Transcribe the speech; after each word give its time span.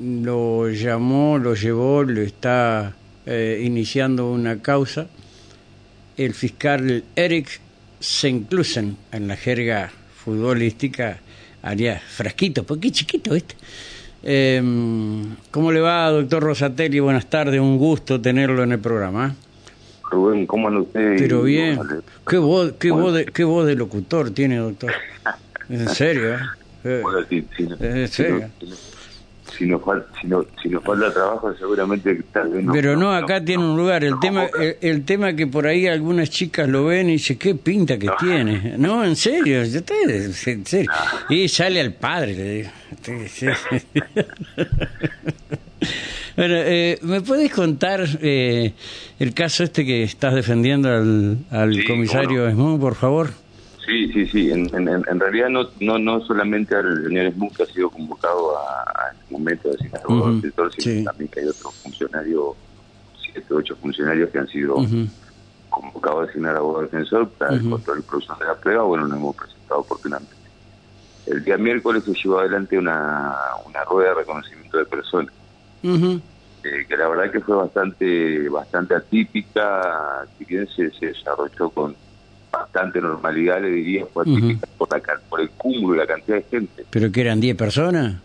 lo 0.00 0.68
llamó, 0.70 1.38
lo 1.38 1.54
llevó, 1.54 2.04
lo 2.04 2.20
está 2.20 2.94
eh, 3.26 3.62
iniciando 3.64 4.30
una 4.30 4.62
causa 4.62 5.08
el 6.18 6.34
fiscal 6.34 7.04
Eric 7.14 7.60
Senklusen, 8.00 8.96
en 9.12 9.28
la 9.28 9.36
jerga 9.36 9.90
futbolística, 10.16 11.18
haría 11.62 12.00
frasquito, 12.00 12.64
porque 12.64 12.90
chiquito 12.90 13.34
este. 13.34 13.54
Eh, 14.24 14.60
¿Cómo 15.52 15.70
le 15.70 15.80
va, 15.80 16.10
doctor 16.10 16.42
Rosatelli? 16.42 16.98
Buenas 16.98 17.30
tardes, 17.30 17.60
un 17.60 17.78
gusto 17.78 18.20
tenerlo 18.20 18.64
en 18.64 18.72
el 18.72 18.80
programa. 18.80 19.34
Rubén, 20.10 20.46
¿cómo 20.46 20.68
anda 20.68 20.80
usted? 20.80 21.16
Pero 21.18 21.42
bien. 21.42 21.78
¿Qué 22.26 22.38
voz, 22.38 22.72
qué, 22.80 22.90
voz 22.90 23.14
de, 23.14 23.26
¿Qué 23.26 23.44
voz 23.44 23.66
de 23.66 23.76
locutor 23.76 24.30
tiene, 24.30 24.56
doctor? 24.56 24.92
En 25.70 25.86
serio, 25.90 26.34
¿eh? 26.82 27.00
Bueno, 27.02 27.18
sí, 27.28 27.44
sí, 27.54 27.68
¿En 27.78 28.08
serio? 28.08 28.48
Si 29.56 29.66
nos 29.66 29.82
falta 29.82 30.08
si, 30.20 30.26
no, 30.26 30.44
si 30.62 30.68
nos 30.68 30.82
falta 30.82 31.12
trabajo 31.12 31.54
seguramente 31.54 32.22
tal 32.32 32.50
vez 32.50 32.64
no 32.64 32.72
pero 32.72 32.96
no 32.96 33.12
acá 33.12 33.44
tiene 33.44 33.64
un 33.64 33.76
lugar 33.76 34.04
el 34.04 34.18
tema 34.20 34.46
el, 34.80 35.04
tema 35.04 35.34
que 35.34 35.46
por 35.46 35.66
ahí 35.66 35.86
algunas 35.86 36.30
chicas 36.30 36.68
lo 36.68 36.86
ven 36.86 37.08
y 37.08 37.12
dicen 37.12 37.38
qué 37.38 37.54
pinta 37.54 37.98
que 37.98 38.10
tiene 38.18 38.76
no 38.78 39.04
en 39.04 39.16
serio 39.16 39.62
te, 39.82 40.24
en 40.24 40.32
serio. 40.66 40.90
Y 41.28 41.48
sale 41.48 41.80
al 41.80 41.94
padre 41.94 42.34
le 42.34 42.50
digo. 42.54 42.70
Bueno 46.36 46.54
eh, 46.56 46.98
me 47.02 47.20
puedes 47.20 47.52
contar 47.52 48.04
eh, 48.20 48.72
el 49.18 49.34
caso 49.34 49.64
este 49.64 49.84
que 49.84 50.04
estás 50.04 50.34
defendiendo 50.34 50.88
al, 50.88 51.38
al 51.50 51.84
comisario 51.84 52.48
Smoon, 52.48 52.78
por 52.78 52.94
favor 52.94 53.30
Sí, 53.88 54.12
sí, 54.12 54.26
sí. 54.26 54.50
En, 54.50 54.68
en, 54.74 54.86
en, 54.86 55.18
realidad 55.20 55.48
no, 55.48 55.66
no 55.80 55.98
no 55.98 56.20
solamente 56.20 56.76
al 56.76 57.04
señor 57.06 57.32
que 57.56 57.62
ha 57.62 57.66
sido 57.66 57.88
convocado 57.88 58.58
a, 58.58 58.82
a 58.82 59.12
este 59.12 59.32
momento 59.32 59.70
de 59.70 59.76
abogado 60.04 60.26
uh 60.26 60.40
-huh. 60.42 60.72
sino 60.76 61.04
también 61.04 61.30
que 61.30 61.40
hay 61.40 61.46
otros 61.46 61.74
funcionarios, 61.76 62.54
siete, 63.22 63.54
ocho 63.54 63.74
funcionarios 63.76 64.28
que 64.28 64.38
han 64.40 64.48
sido 64.48 64.76
uh 64.76 64.82
-huh. 64.82 65.08
convocados 65.70 66.28
a 66.28 66.50
abogado 66.50 66.82
defensor 66.82 67.30
para 67.30 67.52
uh 67.52 67.54
-huh. 67.54 67.64
el 67.64 67.70
control 67.70 67.98
y 68.00 68.02
producción 68.02 68.38
de 68.38 68.44
la 68.44 68.54
prueba. 68.56 68.82
Bueno, 68.82 69.08
nos 69.08 69.16
hemos 69.16 69.36
presentado 69.36 69.80
oportunamente. 69.80 70.34
El 71.26 71.44
día 71.44 71.56
miércoles 71.56 72.04
se 72.04 72.12
llevó 72.12 72.40
adelante 72.40 72.76
una, 72.76 73.34
una 73.64 73.84
rueda 73.84 74.10
de 74.10 74.14
reconocimiento 74.16 74.76
de 74.76 74.84
personas. 74.84 75.32
Eh, 75.82 76.84
que 76.86 76.96
la 76.96 77.08
verdad 77.08 77.30
que 77.30 77.40
fue 77.40 77.56
bastante 77.56 78.48
bastante 78.50 78.94
atípica, 78.94 80.26
si 80.36 80.44
bien 80.44 80.68
se, 80.68 80.90
se 80.90 81.06
desarrolló 81.06 81.70
con 81.70 81.96
bastante 82.50 83.00
normalidad, 83.00 83.60
le 83.60 83.70
diría, 83.70 84.06
fue 84.06 84.24
uh 84.24 84.28
-huh. 84.28 84.60
por, 84.76 84.90
la, 84.90 85.02
por 85.28 85.40
el 85.40 85.50
cúmulo 85.50 85.94
y 85.96 85.98
la 85.98 86.06
cantidad 86.06 86.36
de 86.38 86.44
gente. 86.44 86.84
¿Pero 86.90 87.12
que 87.12 87.20
eran 87.20 87.40
10 87.40 87.56
personas? 87.56 88.16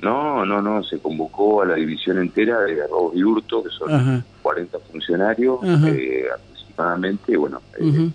No, 0.00 0.44
no, 0.46 0.62
no, 0.62 0.82
se 0.84 0.98
convocó 1.00 1.62
a 1.62 1.66
la 1.66 1.74
división 1.74 2.18
entera 2.18 2.60
de 2.60 2.86
robos 2.86 3.16
y 3.16 3.22
hurto, 3.24 3.64
que 3.64 3.70
son 3.70 3.88
-huh. 3.90 4.22
40 4.42 4.78
funcionarios 4.92 5.58
eh, 5.64 6.24
aproximadamente, 6.32 7.36
bueno, 7.36 7.60
eh, 7.80 8.10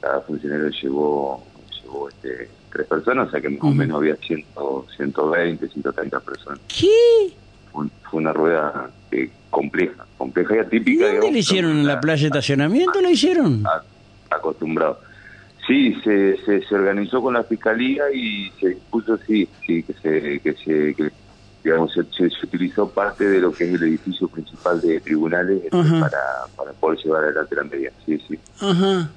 cada 0.00 0.20
funcionario 0.20 0.68
llevó, 0.68 1.42
llevó 1.82 2.08
este, 2.10 2.50
tres 2.72 2.86
personas, 2.86 3.28
o 3.28 3.30
sea 3.30 3.40
que 3.40 3.48
más 3.48 3.62
o 3.62 3.70
menos 3.70 3.96
había 3.96 4.16
100, 4.16 4.44
120, 4.96 5.68
130 5.68 6.20
personas. 6.20 6.60
¿Qué? 6.68 7.32
Fue, 7.72 7.86
fue 8.10 8.20
una 8.20 8.32
rueda 8.32 8.90
eh, 9.10 9.30
compleja, 9.50 10.06
compleja 10.18 10.56
y 10.56 10.58
atípica. 10.58 10.90
¿Y 10.90 10.96
dónde 10.98 11.10
digamos, 11.12 11.32
le 11.32 11.38
hicieron? 11.38 11.70
¿En 11.78 11.86
la 11.86 12.00
playa 12.00 12.22
de 12.22 12.26
estacionamiento 12.26 13.00
la 13.00 13.10
hicieron? 13.10 13.64
A, 13.66 13.82
acostumbrado. 14.30 15.00
Sí, 15.66 15.94
se, 16.02 16.36
se, 16.44 16.62
se, 16.62 16.74
organizó 16.74 17.20
con 17.20 17.34
la 17.34 17.42
fiscalía 17.42 18.04
y 18.12 18.50
se 18.58 18.70
dispuso, 18.70 19.18
sí, 19.26 19.46
sí 19.66 19.82
que 19.82 19.92
se, 19.92 20.40
que 20.40 20.54
se 20.54 20.94
que, 20.94 21.10
digamos, 21.62 21.92
se, 21.92 22.04
se, 22.04 22.46
utilizó 22.46 22.88
parte 22.88 23.28
de 23.28 23.40
lo 23.40 23.52
que 23.52 23.64
es 23.64 23.74
el 23.74 23.82
edificio 23.82 24.28
principal 24.28 24.80
de 24.80 24.98
tribunales 25.00 25.64
uh 25.70 25.76
-huh. 25.76 26.00
para, 26.00 26.20
para 26.56 26.72
poder 26.72 26.98
llevar 27.00 27.24
adelante 27.24 27.54
la 27.54 27.64
medida. 27.64 27.90
Sí, 28.06 28.18
sí. 28.26 28.38
Ajá. 28.60 29.10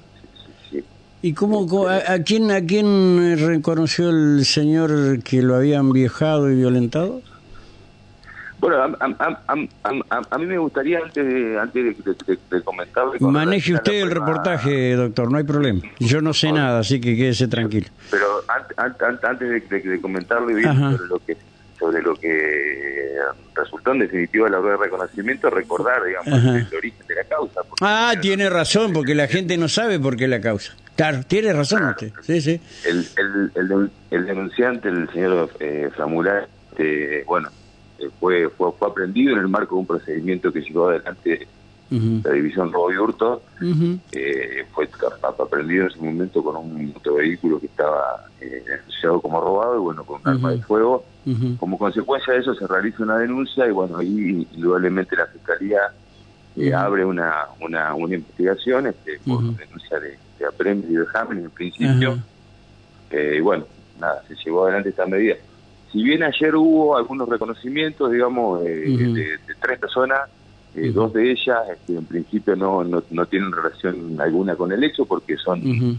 Sí, 0.44 0.50
sí, 0.70 0.84
¿Y 1.22 1.32
cómo, 1.32 1.88
a, 1.88 2.12
a, 2.12 2.22
quién, 2.22 2.50
a 2.50 2.60
quién 2.60 3.38
reconoció 3.38 4.10
el 4.10 4.44
señor 4.44 5.22
que 5.22 5.40
lo 5.40 5.54
habían 5.54 5.90
viajado 5.92 6.50
y 6.50 6.56
violentado? 6.56 7.22
Bueno, 8.62 8.76
a, 8.76 9.06
a, 9.18 9.42
a, 9.48 10.22
a, 10.30 10.38
mí 10.38 10.46
me 10.46 10.56
gustaría, 10.56 11.00
antes 11.00 11.26
de, 11.26 11.58
antes 11.58 12.04
de, 12.04 12.14
de, 12.26 12.38
de 12.48 12.62
comentarle... 12.62 13.18
Maneje 13.18 13.74
usted 13.74 14.02
el 14.02 14.10
reportaje, 14.12 14.94
doctor, 14.94 15.32
no 15.32 15.38
hay 15.38 15.42
problema. 15.42 15.80
Yo 15.98 16.20
no 16.20 16.32
sé 16.32 16.52
nada, 16.52 16.78
así 16.78 17.00
que 17.00 17.16
quédese 17.16 17.48
tranquilo. 17.48 17.88
Pero 18.08 18.24
antes, 18.46 18.78
antes 19.24 19.68
de, 19.68 20.00
comentarle 20.00 20.54
bien 20.54 20.76
sobre 20.78 21.08
lo 21.08 21.18
que 21.18 21.36
sobre 21.76 22.02
lo 22.02 22.14
que 22.14 23.16
resultó 23.56 23.90
en 23.90 23.98
definitiva 23.98 24.48
la 24.48 24.58
rueda 24.58 24.76
de 24.76 24.84
reconocimiento, 24.84 25.50
recordar, 25.50 26.04
digamos, 26.04 26.28
el 26.28 26.76
origen 26.76 27.04
de 27.08 27.14
la 27.16 27.24
causa. 27.24 27.60
Ah, 27.80 28.14
tiene 28.22 28.48
razón, 28.48 28.92
porque 28.92 29.16
la 29.16 29.26
gente 29.26 29.58
no 29.58 29.66
sabe 29.66 29.98
por 29.98 30.16
qué 30.16 30.28
la 30.28 30.40
causa. 30.40 30.74
Claro, 30.94 31.22
tiene 31.26 31.52
razón 31.52 31.80
claro. 31.80 31.96
usted. 31.98 32.12
Sí, 32.22 32.40
sí. 32.40 32.60
El, 32.84 33.08
el, 33.16 33.50
el, 33.56 33.90
el 34.12 34.26
denunciante, 34.26 34.88
el 34.88 35.10
señor 35.10 35.50
eh, 35.58 35.90
Framular, 35.96 36.46
eh, 36.78 37.24
bueno, 37.26 37.48
fue, 38.10 38.48
fue, 38.48 38.72
fue 38.72 38.88
aprendido 38.88 39.32
en 39.34 39.40
el 39.40 39.48
marco 39.48 39.74
de 39.74 39.80
un 39.80 39.86
procedimiento 39.86 40.52
que 40.52 40.60
llevó 40.60 40.88
adelante 40.88 41.46
uh 41.90 41.94
-huh. 41.94 42.24
la 42.24 42.32
división 42.32 42.72
robo 42.72 42.92
y 42.92 42.96
hurto. 42.96 43.42
Uh 43.60 43.64
-huh. 43.64 43.98
eh, 44.12 44.64
fue 44.72 44.88
aprendido 45.38 45.84
en 45.84 45.90
ese 45.90 46.00
momento 46.00 46.42
con 46.42 46.56
un 46.56 46.94
vehículo 47.16 47.60
que 47.60 47.66
estaba 47.66 48.24
eh, 48.40 48.64
asociado 48.82 49.20
como 49.20 49.40
robado 49.40 49.76
y 49.76 49.80
bueno, 49.80 50.04
con 50.04 50.16
un 50.16 50.22
uh 50.22 50.24
-huh. 50.24 50.34
arma 50.36 50.50
de 50.52 50.62
fuego. 50.62 51.04
Como 51.60 51.78
consecuencia 51.78 52.34
de 52.34 52.40
eso 52.40 52.52
se 52.54 52.66
realiza 52.66 53.04
una 53.04 53.18
denuncia 53.18 53.64
y 53.66 53.70
bueno, 53.70 53.98
ahí 53.98 54.46
indudablemente 54.52 55.14
la 55.14 55.26
Fiscalía 55.26 55.78
eh, 56.56 56.74
abre 56.74 57.04
una, 57.04 57.46
una, 57.60 57.94
una 57.94 58.14
investigación 58.16 58.88
este, 58.88 59.20
por 59.24 59.40
denuncia 59.56 60.00
de, 60.00 60.18
de 60.38 60.46
apremio 60.46 60.90
y 60.90 60.94
de 60.96 61.02
examen 61.04 61.38
en 61.38 61.50
principio. 61.50 62.18
Eh, 63.10 63.36
y 63.38 63.40
bueno, 63.40 63.64
nada, 64.00 64.22
se 64.26 64.34
llevó 64.34 64.64
adelante 64.64 64.88
esta 64.88 65.06
medida 65.06 65.36
si 65.92 66.02
bien 66.02 66.22
ayer 66.22 66.54
hubo 66.56 66.96
algunos 66.96 67.28
reconocimientos, 67.28 68.10
digamos, 68.10 68.62
eh, 68.66 68.84
uh 68.88 68.92
-huh. 68.92 69.12
de, 69.12 69.22
de, 69.22 69.54
tres 69.60 69.78
personas, 69.78 70.20
eh, 70.74 70.80
uh 70.80 70.84
-huh. 70.86 70.92
dos 70.92 71.12
de 71.12 71.30
ellas 71.30 71.58
este, 71.70 71.96
en 71.96 72.06
principio 72.06 72.56
no, 72.56 72.82
no, 72.82 73.02
no, 73.10 73.26
tienen 73.26 73.52
relación 73.52 74.18
alguna 74.18 74.56
con 74.56 74.72
el 74.72 74.82
hecho 74.82 75.04
porque 75.04 75.36
son, 75.36 75.60
uh 75.60 75.74
-huh. 75.74 75.96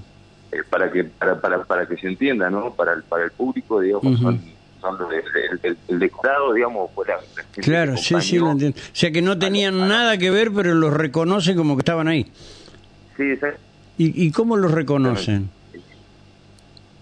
eh, 0.51 0.63
para 0.67 0.91
que 0.91 1.03
para, 1.03 1.39
para, 1.39 1.63
para 1.63 1.85
que 1.85 1.95
se 1.97 2.07
entienda, 2.07 2.49
¿no? 2.49 2.73
Para 2.73 2.93
el, 2.93 3.03
para 3.03 3.25
el 3.25 3.31
público, 3.31 3.79
digamos, 3.81 4.19
son, 4.19 4.41
son 4.81 4.97
el, 5.11 5.59
el, 5.61 5.77
el, 5.87 5.99
decorado, 5.99 6.53
digamos, 6.53 6.91
fuera. 6.91 7.19
Claro, 7.61 7.95
sí, 7.95 8.15
sí, 8.21 8.39
lo 8.39 8.51
entiendo. 8.51 8.77
O 8.79 8.95
sea 8.95 9.11
que 9.11 9.21
no 9.21 9.37
tenían 9.37 9.75
para, 9.75 9.87
nada 9.87 10.17
que 10.17 10.31
ver, 10.31 10.51
pero 10.51 10.73
los 10.73 10.91
reconoce 10.91 11.55
como 11.55 11.75
que 11.75 11.81
estaban 11.81 12.07
ahí. 12.07 12.25
Sí, 13.15 13.23
exacto. 13.23 13.59
¿Y, 13.99 14.25
¿Y 14.25 14.31
cómo 14.31 14.57
los 14.57 14.71
reconocen? 14.71 15.49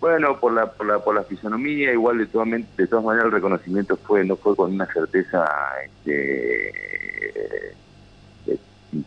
Bueno, 0.02 0.40
por 0.40 0.52
la, 0.52 0.66
por 0.66 0.88
la 0.88 0.98
por 0.98 1.14
la 1.14 1.24
fisonomía, 1.24 1.94
igual 1.94 2.18
de 2.18 2.26
todas, 2.26 2.50
de 2.50 2.88
todas 2.88 3.06
maneras 3.06 3.28
el 3.28 3.34
reconocimiento 3.34 3.96
fue 3.98 4.26
no 4.26 4.36
fue 4.36 4.56
con 4.56 4.74
una 4.74 4.88
certeza 4.88 5.46
este, 5.86 6.70
eh, 6.70 7.76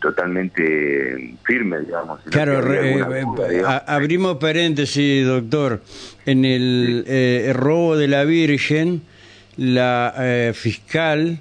totalmente 0.00 1.34
firme, 1.43 1.81
digamos. 1.81 2.21
Claro, 2.31 2.60
re, 2.60 2.93
eh, 2.93 2.94
digamos. 2.94 3.41
abrimos 3.88 4.37
paréntesis, 4.37 5.27
doctor. 5.27 5.82
En 6.27 6.44
el, 6.44 7.03
sí. 7.05 7.12
eh, 7.12 7.47
el 7.49 7.55
robo 7.55 7.97
de 7.97 8.06
la 8.06 8.22
Virgen, 8.22 9.03
la 9.56 10.15
eh, 10.16 10.53
fiscal 10.55 11.41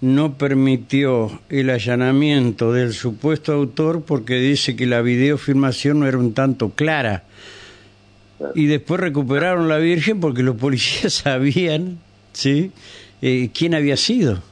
no 0.00 0.34
permitió 0.38 1.40
el 1.48 1.70
allanamiento 1.70 2.72
del 2.72 2.92
supuesto 2.92 3.52
autor 3.52 4.04
porque 4.04 4.36
dice 4.36 4.76
que 4.76 4.86
la 4.86 5.02
videofilmación 5.02 5.98
no 5.98 6.06
era 6.06 6.18
un 6.18 6.34
tanto 6.34 6.70
clara 6.70 7.24
y 8.54 8.66
después 8.66 9.00
recuperaron 9.00 9.68
la 9.68 9.78
Virgen 9.78 10.20
porque 10.20 10.42
los 10.42 10.56
policías 10.56 11.12
sabían 11.24 11.98
¿sí? 12.32 12.72
Eh, 13.20 13.50
quién 13.54 13.74
había 13.74 13.96
sido. 13.96 14.42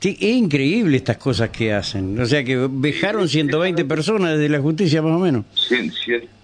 Es 0.00 0.20
increíble 0.20 0.96
estas 0.96 1.16
cosas 1.16 1.50
que 1.50 1.72
hacen. 1.72 2.18
O 2.20 2.26
sea 2.26 2.42
que 2.42 2.68
vejaron 2.70 3.28
120 3.28 3.84
personas 3.84 4.32
desde 4.32 4.48
la 4.48 4.60
justicia 4.60 5.00
más 5.00 5.12
o 5.12 5.18
menos. 5.20 5.44
100, 5.68 5.92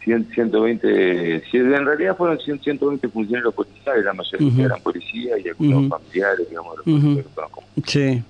100, 0.04 0.26
120, 0.32 1.42
en 1.52 1.84
realidad 1.84 2.16
fueron 2.16 2.38
100, 2.38 2.60
120 2.60 3.08
funcionarios 3.08 3.52
policiales, 3.54 4.04
la 4.04 4.12
mayoría 4.14 4.46
uh 4.46 4.50
-huh. 4.50 4.64
eran 4.64 4.80
policías 4.80 5.40
y 5.44 5.48
algunos 5.48 5.82
uh 5.82 5.86
-huh. 5.86 5.88
familiares, 5.88 6.48
digamos, 6.48 6.76
los 6.78 6.86
uh 6.86 6.90
-huh. 6.90 7.24
Sí. 7.84 8.22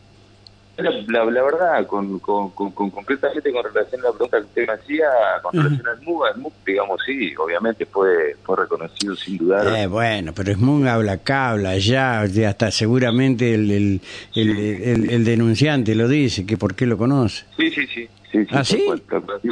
La, 0.78 0.90
la, 1.08 1.24
la, 1.24 1.42
verdad, 1.42 1.86
con, 1.88 2.20
con, 2.20 2.50
con, 2.50 2.70
con, 2.70 2.90
concretamente 2.90 3.50
con 3.52 3.64
relación 3.64 4.00
a 4.00 4.04
la 4.04 4.10
pregunta 4.12 4.38
que 4.38 4.44
usted 4.44 4.66
me 4.68 4.72
hacía, 4.74 5.06
con 5.42 5.58
uh 5.58 5.60
-huh. 5.60 5.64
relación 5.64 5.88
al 5.88 6.00
MUG, 6.02 6.26
al 6.26 6.38
MUG, 6.38 6.52
digamos, 6.64 7.00
sí, 7.04 7.34
obviamente 7.36 7.84
fue, 7.84 8.36
fue 8.44 8.56
reconocido 8.58 9.16
sin 9.16 9.38
dudar. 9.38 9.66
Eh, 9.76 9.88
bueno, 9.88 10.32
pero 10.32 10.54
SMUG 10.54 10.86
habla 10.86 11.12
acá, 11.12 11.50
habla 11.50 11.70
allá, 11.70 12.20
hasta 12.20 12.70
seguramente 12.70 13.54
el, 13.54 13.70
el, 13.72 14.00
sí. 14.32 14.40
el, 14.40 14.50
el, 14.50 15.10
el, 15.10 15.24
denunciante 15.24 15.96
lo 15.96 16.06
dice, 16.06 16.46
que 16.46 16.56
por 16.56 16.76
qué 16.76 16.86
lo 16.86 16.96
conoce. 16.96 17.44
Sí, 17.56 17.70
sí, 17.72 17.84
sí. 17.88 18.08
sí, 18.30 18.46
¿Ah, 18.52 18.62
sí? 18.62 18.86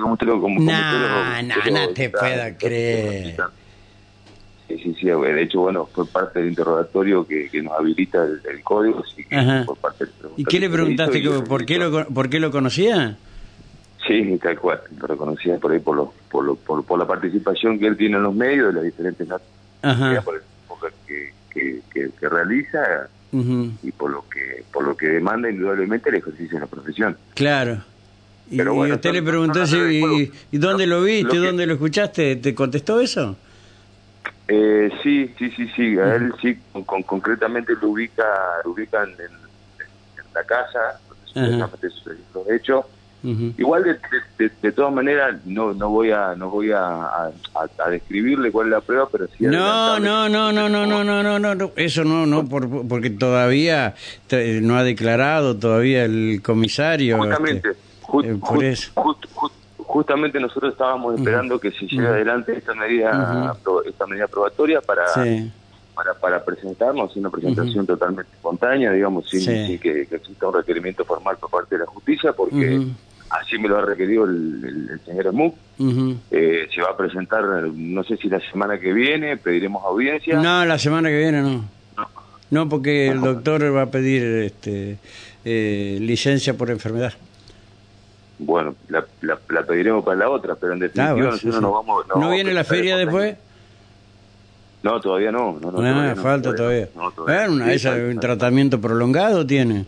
Como 0.00 0.12
usted 0.12 0.26
lo, 0.28 0.40
como, 0.40 0.60
nah, 0.60 1.42
no 1.42 1.88
te 1.92 2.08
puedo 2.10 2.56
creer. 2.56 3.36
Sí, 4.68 4.78
sí, 4.78 4.96
sí, 5.00 5.06
de 5.06 5.42
hecho, 5.42 5.60
bueno, 5.60 5.86
fue 5.86 6.06
parte 6.06 6.40
del 6.40 6.48
interrogatorio 6.48 7.26
que, 7.26 7.48
nos 7.62 7.72
habilita 7.74 8.24
el, 8.24 8.62
código. 8.64 9.04
¿Y 10.36 10.44
qué 10.44 10.58
le 10.58 10.68
preguntaste? 10.68 11.22
¿por, 11.48 11.64
qué 11.64 11.78
lo, 11.78 12.06
¿Por 12.08 12.28
qué 12.28 12.40
lo 12.40 12.50
conocía? 12.50 13.16
Sí, 14.06 14.38
tal 14.42 14.58
cual, 14.58 14.80
lo 14.98 15.06
reconocía 15.06 15.58
por 15.58 15.72
ahí 15.72 15.80
por, 15.80 15.96
lo, 15.96 16.12
por, 16.30 16.44
lo, 16.44 16.54
por, 16.56 16.98
la 16.98 17.06
participación 17.06 17.78
que 17.78 17.86
él 17.86 17.96
tiene 17.96 18.16
en 18.16 18.22
los 18.22 18.34
medios 18.34 18.68
de 18.68 18.72
las 18.74 18.84
diferentes 18.84 19.28
Ajá. 19.82 20.22
por 20.22 20.36
el 20.36 20.42
que, 21.06 21.32
que, 21.92 22.10
que, 22.18 22.28
realiza 22.28 23.08
y 23.32 23.92
por 23.92 24.10
lo 24.10 24.24
que 24.28 24.64
por 24.72 24.84
lo 24.84 24.96
que 24.96 25.06
demanda 25.06 25.50
indudablemente 25.50 26.08
el 26.08 26.16
ejercicio 26.16 26.56
de 26.56 26.60
la 26.60 26.66
profesión. 26.66 27.16
Claro. 27.34 27.82
Y, 28.50 28.62
usted 28.62 29.12
le 29.12 29.22
preguntó 29.22 29.64
y, 29.90 30.30
dónde 30.52 30.86
lo 30.86 31.02
viste, 31.02 31.36
dónde 31.36 31.66
lo 31.66 31.74
escuchaste, 31.74 32.36
¿te 32.36 32.54
contestó 32.54 33.00
eso? 33.00 33.36
Eh, 34.48 34.90
sí, 35.02 35.34
sí, 35.38 35.50
sí, 35.50 35.68
sí, 35.74 35.98
a 35.98 36.14
él 36.14 36.32
sí, 36.40 36.56
con, 36.84 37.02
concretamente 37.02 37.72
lo 37.80 37.90
ubica, 37.90 38.24
lo 38.64 38.72
ubican 38.72 39.10
en, 39.10 39.46
la 40.34 40.44
casa, 40.44 41.00
donde 41.34 41.90
sucedió 41.90 42.54
hecho. 42.54 42.86
Igual 43.58 43.98
de, 44.38 44.50
de, 44.62 44.72
todas 44.72 44.92
maneras 44.92 45.34
no 45.46 45.72
no 45.74 45.88
voy 45.88 46.12
a 46.12 46.36
no 46.36 46.48
voy 46.48 46.70
a, 46.70 47.24
a, 47.24 47.90
describirle 47.90 48.52
cuál 48.52 48.68
es 48.68 48.72
la 48.72 48.80
prueba, 48.80 49.08
pero 49.10 49.26
sí. 49.26 49.44
No 49.44 49.98
no 49.98 50.28
no 50.28 50.52
no 50.52 50.68
no 50.68 50.86
no 50.86 51.02
no 51.02 51.38
no 51.38 51.54
no 51.54 51.72
eso 51.74 52.04
no 52.04 52.24
no 52.24 52.48
por, 52.48 52.86
porque 52.86 53.10
todavía 53.10 53.94
no 54.30 54.76
ha 54.76 54.84
declarado 54.84 55.56
todavía 55.56 56.04
el 56.04 56.40
comisario. 56.44 57.18
Justamente, 57.18 57.70
este, 57.70 57.80
justamente 59.96 60.38
nosotros 60.38 60.72
estábamos 60.72 61.18
esperando 61.18 61.58
que 61.58 61.70
se 61.70 61.86
lleve 61.86 62.08
adelante 62.08 62.58
esta 62.58 62.74
medida 62.74 63.56
esta 63.86 64.06
medida 64.06 64.28
probatoria 64.28 64.82
para 64.82 65.04
para, 65.94 66.12
para 66.12 66.44
presentarnos, 66.44 67.16
una 67.16 67.30
presentación 67.30 67.86
totalmente 67.86 68.30
espontánea, 68.30 68.92
digamos, 68.92 69.30
sin, 69.30 69.78
que, 69.78 70.02
exista 70.02 70.46
un 70.46 70.52
requerimiento 70.52 71.06
formal 71.06 71.38
por 71.38 71.48
parte 71.48 71.76
de 71.76 71.84
la 71.84 71.86
justicia, 71.86 72.34
porque 72.34 72.82
así 73.30 73.58
me 73.58 73.66
lo 73.66 73.78
ha 73.78 73.80
requerido 73.80 74.24
el, 74.24 75.00
señor 75.06 75.30
Smuck. 75.30 75.54
Eh, 76.30 76.68
se 76.74 76.82
va 76.82 76.90
a 76.90 76.96
presentar, 76.98 77.42
no 77.72 78.04
sé 78.04 78.18
si 78.18 78.28
la 78.28 78.40
semana 78.50 78.78
que 78.78 78.92
viene, 78.92 79.38
pediremos 79.38 79.82
audiencia. 79.86 80.38
No, 80.38 80.66
la 80.66 80.78
semana 80.78 81.08
que 81.08 81.16
viene 81.16 81.40
no. 81.40 81.64
No, 82.50 82.68
porque 82.68 83.08
el 83.08 83.22
doctor 83.22 83.74
va 83.74 83.82
a 83.82 83.90
pedir 83.90 84.22
este, 84.22 84.98
eh, 85.46 85.96
licencia 86.02 86.54
por 86.54 86.70
enfermedad. 86.70 87.14
Bueno, 88.38 88.74
la, 88.88 89.62
pediremos 89.62 90.04
para 90.04 90.18
la 90.18 90.30
otra, 90.30 90.54
pero 90.56 90.74
en 90.74 90.80
definitiva 90.80 91.28
ah, 91.28 91.32
nosotros 91.32 91.60
no 91.60 91.72
vamos... 91.72 92.06
¿No 92.14 92.30
viene 92.30 92.52
la 92.52 92.64
feria 92.64 92.96
después? 92.96 93.36
No, 94.82 95.00
todavía 95.00 95.32
no. 95.32 95.58
No, 95.60 95.72
ah, 95.78 96.14
falta 96.16 96.54
todavía. 96.54 96.88
un 96.94 98.20
tratamiento 98.20 98.80
prolongado 98.80 99.46
tiene. 99.46 99.86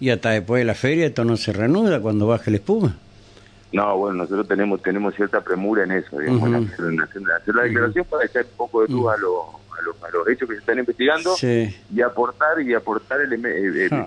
Y 0.00 0.10
hasta 0.10 0.30
después 0.30 0.60
de 0.60 0.64
la 0.66 0.74
feria 0.74 1.06
esto 1.06 1.24
no 1.24 1.36
se 1.36 1.52
reanuda 1.52 2.00
cuando 2.00 2.26
baje 2.26 2.50
la 2.50 2.58
espuma. 2.58 2.96
No, 3.72 3.96
bueno, 3.96 4.18
nosotros 4.18 4.46
tenemos 4.46 4.82
tenemos 4.82 5.14
cierta 5.14 5.40
premura 5.40 5.84
en 5.84 5.92
eso, 5.92 6.18
digamos, 6.18 6.48
en 6.78 7.00
hacer, 7.00 7.22
la 7.54 7.62
declaración 7.62 8.04
para 8.08 8.24
echar 8.24 8.44
un 8.44 8.56
poco 8.56 8.82
de 8.82 8.88
luz 8.88 9.12
a, 9.12 9.16
los, 9.16 10.02
a, 10.02 10.10
los, 10.12 10.28
hechos 10.28 10.48
que 10.48 10.54
se 10.54 10.60
están 10.60 10.78
investigando 10.78 11.34
y 11.42 12.00
aportar 12.00 12.60
y 12.60 12.74
aportar 12.74 13.20
el, 13.22 13.92
ah. 13.92 14.06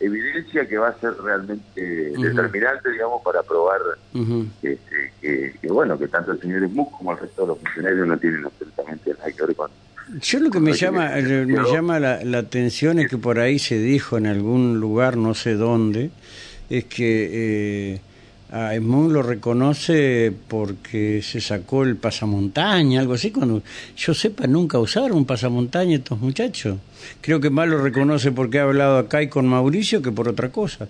Evidencia 0.00 0.66
que 0.66 0.78
va 0.78 0.88
a 0.88 0.98
ser 0.98 1.12
realmente 1.22 1.80
determinante, 2.18 2.90
digamos, 2.90 3.22
para 3.22 3.42
probar 3.42 3.80
este, 4.62 5.12
que, 5.20 5.68
bueno, 5.68 5.98
que 5.98 6.08
tanto 6.08 6.32
el 6.32 6.40
señor 6.40 6.66
Smuck 6.68 6.90
como 6.98 7.12
el 7.12 7.18
resto 7.18 7.42
de 7.42 7.48
los 7.48 7.58
funcionarios 7.58 8.08
no 8.08 8.18
tienen 8.18 8.44
absolutamente 8.44 9.10
nada 9.12 9.30
que 9.30 9.46
ver 9.46 9.54
con, 9.54 9.70
yo 10.20 10.40
lo 10.40 10.50
que 10.50 10.58
me 10.58 10.72
llama, 10.72 11.10
me 11.14 11.70
llama 11.70 12.00
la, 12.00 12.38
atención 12.38 12.98
es 12.98 13.08
que 13.08 13.16
por 13.16 13.38
ahí 13.38 13.58
se 13.58 13.78
dijo 13.78 14.18
en 14.18 14.26
algún 14.26 14.80
lugar, 14.80 15.16
no 15.16 15.34
sé 15.34 15.54
dónde, 15.54 16.10
es 16.68 16.84
que 16.86 17.92
eh, 17.94 18.00
a 18.52 18.74
Edmund 18.74 19.12
lo 19.12 19.22
reconoce 19.22 20.32
porque 20.48 21.22
se 21.22 21.40
sacó 21.40 21.84
el 21.84 21.96
pasamontaña, 21.96 23.00
algo 23.00 23.14
así. 23.14 23.30
Cuando 23.30 23.62
yo 23.96 24.14
sepa, 24.14 24.46
nunca 24.46 24.78
usaron 24.78 25.18
un 25.18 25.24
pasamontaña 25.24 25.96
estos 25.96 26.18
muchachos. 26.18 26.78
Creo 27.20 27.40
que 27.40 27.50
más 27.50 27.68
lo 27.68 27.82
reconoce 27.82 28.32
porque 28.32 28.58
ha 28.58 28.64
hablado 28.64 28.98
acá 28.98 29.22
y 29.22 29.28
con 29.28 29.46
Mauricio 29.46 30.02
que 30.02 30.10
por 30.10 30.28
otra 30.28 30.50
cosa. 30.50 30.88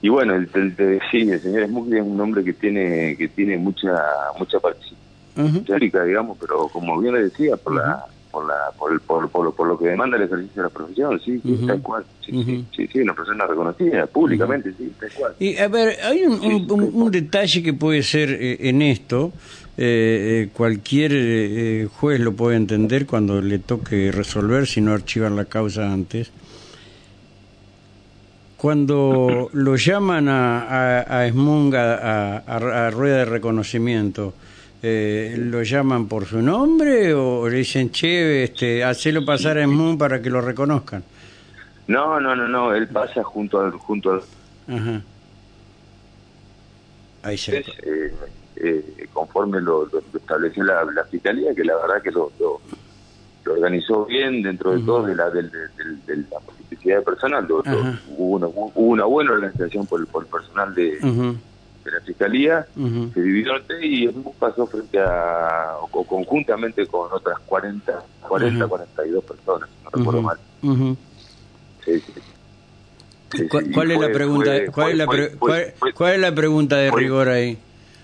Y 0.00 0.08
bueno, 0.08 0.36
el, 0.36 0.48
el, 0.54 1.00
sí, 1.10 1.28
el 1.28 1.40
señor 1.40 1.66
Smugli 1.66 1.98
es 1.98 2.04
un 2.04 2.20
hombre 2.20 2.44
que 2.44 2.52
tiene 2.52 3.16
que 3.16 3.26
tiene 3.28 3.56
mucha 3.56 4.00
mucha 4.38 4.60
participación 4.60 5.64
teórica, 5.64 6.04
digamos, 6.04 6.36
pero 6.40 6.68
como 6.68 7.00
bien 7.00 7.14
le 7.14 7.24
decía, 7.24 7.56
por 7.56 7.74
la 7.74 8.04
por 8.30 8.46
la 8.46 8.54
por, 8.78 8.92
el, 8.92 9.00
por, 9.00 9.28
por, 9.30 9.66
lo, 9.66 9.78
que 9.78 9.88
demanda 9.88 10.16
el 10.16 10.24
ejercicio 10.24 10.62
de 10.62 10.68
la 10.68 10.74
profesión, 10.74 11.20
sí, 11.20 11.40
tal 11.66 11.82
cual, 11.82 12.04
sí, 12.24 12.64
sí, 12.74 12.86
sí, 12.86 13.00
una 13.00 13.14
persona 13.14 13.46
reconocida 13.46 14.06
públicamente, 14.06 14.72
sí, 14.76 14.92
tal 14.98 15.10
cual. 15.12 15.34
Y 15.38 15.56
a 15.56 15.68
ver, 15.68 15.96
hay 16.02 16.24
un, 16.24 16.70
un, 16.70 17.10
detalle 17.10 17.62
que 17.62 17.72
puede 17.72 18.02
ser 18.02 18.30
eh, 18.30 18.68
en 18.68 18.82
esto, 18.82 19.32
eh, 19.76 20.46
eh, 20.46 20.48
cualquier 20.52 21.88
juez 21.88 22.20
lo 22.20 22.32
puede 22.32 22.56
entender 22.56 23.06
cuando 23.06 23.40
le 23.40 23.58
toque 23.58 24.12
resolver, 24.12 24.66
si 24.66 24.80
no 24.80 24.92
archivan 24.92 25.36
la 25.36 25.44
causa 25.44 25.92
antes. 25.92 26.30
Cuando 28.56 29.50
lo 29.52 29.76
llaman 29.76 30.28
a, 30.28 30.62
a, 30.62 31.00
a 31.00 31.26
a, 31.26 32.86
a, 32.86 32.90
rueda 32.90 33.18
de 33.18 33.24
reconocimiento, 33.24 34.34
eh, 34.82 35.34
lo 35.36 35.62
llaman 35.62 36.06
por 36.06 36.26
su 36.26 36.40
nombre 36.40 37.12
o 37.12 37.48
le 37.48 37.58
dicen, 37.58 37.90
che, 37.90 38.44
este, 38.44 38.84
hacelo 38.84 39.24
pasar 39.24 39.58
en 39.58 39.70
Moon 39.70 39.98
para 39.98 40.22
que 40.22 40.30
lo 40.30 40.40
reconozcan? 40.40 41.02
No, 41.88 42.20
no, 42.20 42.36
no, 42.36 42.46
no, 42.46 42.74
él 42.74 42.86
pasa 42.88 43.24
junto 43.24 43.60
al... 43.60 43.72
Junto 43.72 44.12
al... 44.12 44.22
Ajá. 44.68 45.02
Ahí 47.22 47.36
se 47.36 47.58
eh, 47.58 48.14
eh, 48.56 49.08
conforme 49.12 49.60
lo, 49.60 49.88
estableció 50.14 50.62
la, 50.64 51.04
fiscalía, 51.10 51.54
que 51.54 51.64
la 51.64 51.74
verdad 51.76 52.02
que 52.02 52.10
lo, 52.10 52.30
lo, 52.38 52.60
organizó 53.50 54.04
bien 54.04 54.42
dentro 54.42 54.72
de 54.72 54.80
todo 54.84 55.06
de 55.06 55.16
la, 55.16 55.30
de, 55.30 55.42
la 55.42 56.40
multiplicidad 56.44 56.98
de 56.98 57.02
personal. 57.02 57.46
hubo, 57.50 57.62
una, 58.16 58.46
hubo, 58.46 58.70
una, 58.74 59.04
buena 59.04 59.32
organización 59.32 59.86
por, 59.86 60.06
por 60.08 60.24
el 60.24 60.28
personal 60.28 60.74
de, 60.74 60.98
de 61.90 61.98
la 61.98 62.04
Fiscalía, 62.04 62.66
se 63.14 63.22
dividió 63.22 63.52
y 63.80 64.08
pasó 64.38 64.66
frente 64.66 64.98
a, 64.98 65.76
o, 65.80 66.04
conjuntamente 66.04 66.86
con 66.86 67.12
otras 67.12 67.38
40, 67.40 68.02
40 68.28 68.66
42 68.66 69.24
personas, 69.24 69.68
no 69.84 69.90
recuerdo 69.90 70.22
mal. 70.22 70.38
¿Cuál, 73.72 73.90
es 73.90 74.00
la 74.00 74.12
pregunta? 74.12 74.50
¿Cuál, 74.72 74.90
es 74.92 74.96
la 74.98 75.06
cuál, 75.94 76.12
es 76.12 76.20
la 76.20 76.34
pregunta 76.34 76.76
de 76.76 76.90
rigor 76.90 77.28
ahí? 77.28 77.58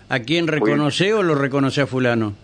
¿A 0.09 0.21
quién 0.21 0.47
reconoce 0.47 1.14
o 1.14 1.23
lo 1.23 1.35
reconoce 1.35 1.81
a 1.81 1.87
fulano? 1.87 2.35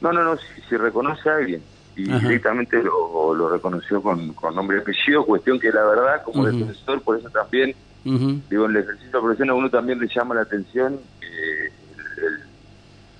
No, 0.00 0.12
no, 0.12 0.24
no, 0.24 0.36
si, 0.68 0.76
reconoce 0.76 1.28
a 1.28 1.36
alguien 1.36 1.62
y 1.94 2.04
directamente 2.04 2.82
lo, 2.82 3.34
lo 3.34 3.50
reconoció 3.50 4.02
con, 4.02 4.32
con 4.32 4.54
nombre 4.54 4.78
y 4.78 4.80
apellido, 4.80 5.24
cuestión 5.24 5.60
que 5.60 5.70
la 5.70 5.84
verdad, 5.84 6.22
como 6.24 6.46
defensor, 6.46 7.02
por 7.02 7.18
eso 7.18 7.28
también 7.28 7.74
Digo, 8.04 8.64
en 8.64 8.70
el 8.72 8.82
ejercicio 8.82 9.18
a 9.50 9.54
uno 9.54 9.70
también 9.70 10.00
le 10.00 10.08
llama 10.08 10.34
la 10.34 10.42
atención 10.42 10.98
eh, 11.20 11.70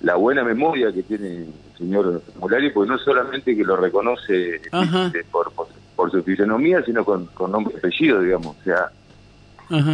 la 0.01 0.15
buena 0.15 0.43
memoria 0.43 0.91
que 0.91 1.03
tiene 1.03 1.43
el 1.43 1.53
señor 1.77 2.21
Formulario, 2.33 2.73
porque 2.73 2.91
no 2.91 2.97
solamente 2.99 3.55
que 3.55 3.63
lo 3.63 3.77
reconoce 3.77 4.55
este, 4.55 5.23
por, 5.31 5.51
por, 5.95 6.11
su 6.11 6.21
fisonomía, 6.23 6.83
sino 6.83 7.05
con, 7.05 7.29
nombre 7.49 7.73
y 7.75 7.77
apellido, 7.77 8.21
digamos. 8.21 8.57
O 8.57 8.63
sea, 8.63 8.91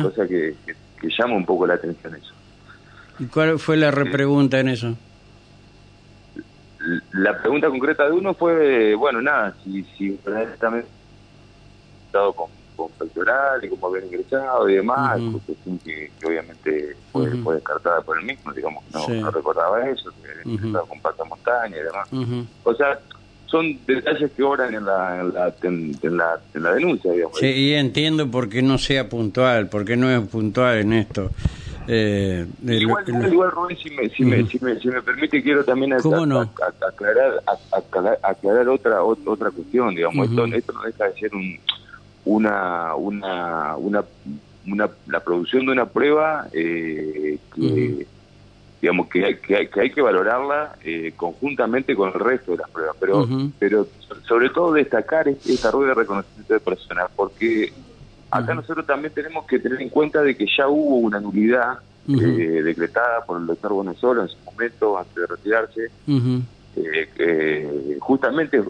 cosa 0.01 0.27
que, 0.27 0.55
que, 0.99 1.09
llama 1.17 1.35
un 1.35 1.45
poco 1.45 1.67
la 1.67 1.75
atención 1.75 2.15
eso. 2.15 2.33
¿Y 3.19 3.25
cuál 3.25 3.59
fue 3.59 3.77
la 3.77 3.91
repregunta 3.91 4.59
en 4.59 4.69
eso? 4.69 4.97
La 7.11 7.39
pregunta 7.39 7.69
concreta 7.69 8.05
de 8.05 8.13
uno 8.13 8.33
fue, 8.33 8.95
bueno, 8.95 9.21
nada, 9.21 9.53
si, 9.63 9.83
si 9.97 10.19
estado 12.05 12.33
con 12.33 12.58
con 12.79 12.91
pectoral 12.91 13.63
y 13.63 13.69
cómo 13.69 13.87
haber 13.87 14.05
ingresado 14.05 14.69
y 14.69 14.75
demás, 14.75 15.19
que, 15.83 16.11
obviamente 16.25 16.95
fue, 17.11 17.29
descartada 17.55 18.01
por 18.01 18.17
el 18.19 18.25
mismo, 18.25 18.53
digamos, 18.53 18.83
no, 18.93 19.07
no 19.07 19.31
recordaba 19.31 19.87
eso, 19.89 20.11
que 20.21 20.31
había 20.31 20.53
ingresado 20.53 20.85
con 20.85 21.01
pata 21.01 21.23
montaña 21.25 21.77
y 21.77 21.83
demás. 21.83 22.09
O 22.63 22.73
sea, 22.73 22.99
son 23.47 23.79
detalles 23.85 24.31
que 24.31 24.43
obran 24.43 24.73
en 24.73 24.85
la, 24.85 25.19
en 25.19 25.33
la, 25.33 25.53
en, 25.63 26.17
la, 26.17 26.39
en 26.53 26.63
la 26.63 26.73
denuncia, 26.73 27.11
digamos. 27.11 27.37
Sí, 27.37 27.47
y 27.47 27.73
entiendo 27.73 28.29
por 28.29 28.47
qué 28.47 28.61
no 28.61 28.77
sea 28.77 29.09
puntual, 29.09 29.67
por 29.67 29.85
qué 29.85 29.97
no 29.97 30.09
es 30.09 30.27
puntual 30.27 30.77
en 30.77 30.93
esto. 30.93 31.31
Eh, 31.91 32.45
igual, 32.67 33.03
igual, 33.07 33.51
Rubén, 33.51 33.75
si 33.77 33.89
me, 33.89 34.07
si, 34.09 34.23
me, 34.23 34.45
si, 34.45 34.63
me, 34.63 34.79
si 34.79 34.87
me 34.89 35.01
permite, 35.01 35.41
quiero 35.41 35.65
también 35.65 35.93
aclarar, 35.93 36.47
aclarar, 38.21 38.69
otra 38.69 39.03
otra 39.03 39.49
cuestión, 39.49 39.95
digamos. 39.95 40.29
esto, 40.29 40.45
esto 40.45 40.73
no 40.73 40.83
deja 40.83 41.05
de 41.05 41.13
ser 41.19 41.33
un, 41.33 41.59
una, 42.29 42.95
una, 42.95 43.75
una, 43.77 44.03
una, 44.67 44.89
la 45.07 45.19
producción 45.21 45.65
de 45.65 45.71
una 45.71 45.85
prueba 45.85 46.47
eh, 46.53 47.37
que, 47.55 48.07
digamos 48.81 49.07
que 49.07 49.25
hay 49.25 49.35
que, 49.35 49.55
hay, 49.55 49.67
que, 49.67 49.81
hay 49.81 49.91
que 49.91 50.01
valorarla 50.01 50.75
eh, 50.83 51.13
conjuntamente 51.15 51.95
con 51.95 52.09
el 52.09 52.19
resto 52.19 52.51
de 52.51 52.57
las 52.59 52.69
pruebas, 52.69 52.95
pero 52.99 53.27
pero 53.57 53.87
sobre 54.27 54.49
todo 54.49 54.73
destacar 54.73 55.27
esta 55.27 55.71
rueda 55.71 55.89
de 55.89 55.95
reconocimiento 55.95 56.53
de 56.53 56.59
personas, 56.59 57.09
porque 57.15 57.73
acá 58.29 58.53
nosotros 58.53 58.85
también 58.85 59.13
tenemos 59.13 59.45
que 59.45 59.59
tener 59.59 59.81
en 59.81 59.89
cuenta 59.89 60.21
de 60.21 60.35
que 60.35 60.45
ya 60.55 60.67
hubo 60.67 60.97
una 60.97 61.19
nulidad 61.19 61.79
eh, 62.07 62.61
decretada 62.63 63.23
por 63.25 63.39
el 63.39 63.47
doctor 63.47 63.73
Bonesola 63.73 64.23
en 64.23 64.29
su 64.29 64.37
momento, 64.45 64.97
antes 64.97 65.15
de 65.15 65.25
retirarse, 65.25 65.91
eh, 66.75 67.97
justamente 67.99 68.61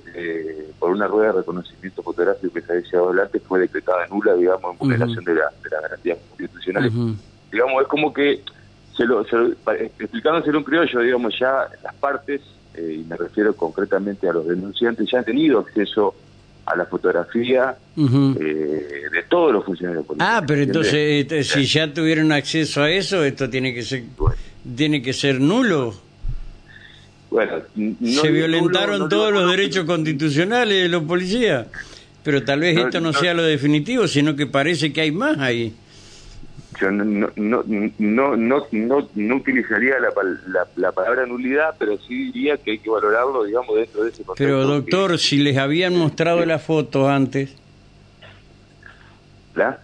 por 0.80 0.92
una 0.92 1.08
rueda 1.08 1.32
de 1.32 1.40
reconocimiento 1.40 2.02
fotográfico 2.02 2.54
que 2.54 2.62
se 2.62 2.72
había 2.72 2.90
llevado 2.90 3.10
adelante 3.10 3.40
fue 3.40 3.60
decretada 3.60 4.08
nula, 4.08 4.34
digamos, 4.36 4.72
en 4.74 4.78
vulneración 4.78 5.24
de, 5.24 5.36
la, 5.36 5.52
de 5.64 5.70
las 5.70 5.82
garantías 5.82 6.18
constitucionales. 6.30 6.94
Digamos, 7.52 7.82
es 7.82 7.88
como 7.88 8.14
que 8.14 8.42
se 8.96 9.06
lo, 9.06 9.22
explicándoselo 9.22 10.58
un 10.60 10.64
criollo, 10.64 11.00
digamos, 11.00 11.34
ya 11.40 11.68
las 11.84 11.96
partes, 11.96 12.42
eh, 12.76 13.00
y 13.02 13.04
me 13.06 13.16
refiero 13.16 13.56
concretamente 13.56 14.28
a 14.28 14.34
los 14.34 14.48
denunciantes, 14.48 15.10
ya 15.10 15.20
han 15.20 15.26
tenido 15.26 15.60
acceso 15.60 16.14
a 16.66 16.76
la 16.76 16.86
fotografía 16.86 17.78
eh, 17.98 18.02
de 18.42 19.24
todos 19.28 19.54
los 19.54 19.66
funcionarios 19.66 20.06
políticos. 20.06 20.32
Ah, 20.32 20.44
pero 20.46 20.62
entonces, 20.62 21.48
si 21.48 21.66
ya 21.66 21.92
tuvieron 21.92 22.32
acceso 22.32 22.84
a 22.84 22.92
eso, 22.92 23.24
esto 23.24 23.50
tiene 23.50 23.74
que 23.74 23.82
ser, 23.82 24.04
tiene 24.76 25.02
que 25.02 25.14
ser 25.14 25.40
nulo. 25.40 26.09
Bueno, 27.30 27.62
se 27.76 28.32
violentaron 28.32 29.08
todos 29.08 29.32
los 29.32 29.50
derechos 29.52 29.86
constitucionales 29.86 30.84
de 30.84 30.90
los 30.90 31.04
policías, 31.04 31.68
pero 32.24 32.44
tal 32.44 32.62
vez 32.62 32.78
esto 32.78 33.00
no 33.00 33.14
sea 33.14 33.34
lo 33.34 33.44
definitivo, 33.44 34.08
sino 34.08 34.36
que 34.36 34.48
parece 34.48 34.92
que 34.92 35.02
hay 35.02 35.12
más 35.12 35.38
ahí 35.38 35.74
yo 36.80 36.92
no, 36.92 37.30
no, 37.36 37.64
no, 37.68 38.36
no, 38.38 38.68
no, 38.72 39.10
no 39.16 39.36
utilizaría 39.36 39.96
la, 40.00 40.66
la, 40.76 40.92
palabra 40.92 41.26
nulidad, 41.26 41.76
pero 41.78 41.98
sí 41.98 42.32
diría 42.32 42.58
que 42.58 42.72
hay 42.72 42.80
que 42.80 42.90
valorarlo, 42.90 43.44
digamos, 43.44 43.76
dentro 43.76 44.04
de 44.04 44.10
ese 44.10 44.24
contexto. 44.24 44.36
Pero 44.36 44.66
doctor, 44.66 45.20
si 45.20 45.38
les 45.40 45.58
habían 45.58 45.96
mostrado 45.96 46.46
las 46.46 46.64
fotos 46.64 47.10
antes... 47.10 47.56
¿La? 49.56 49.82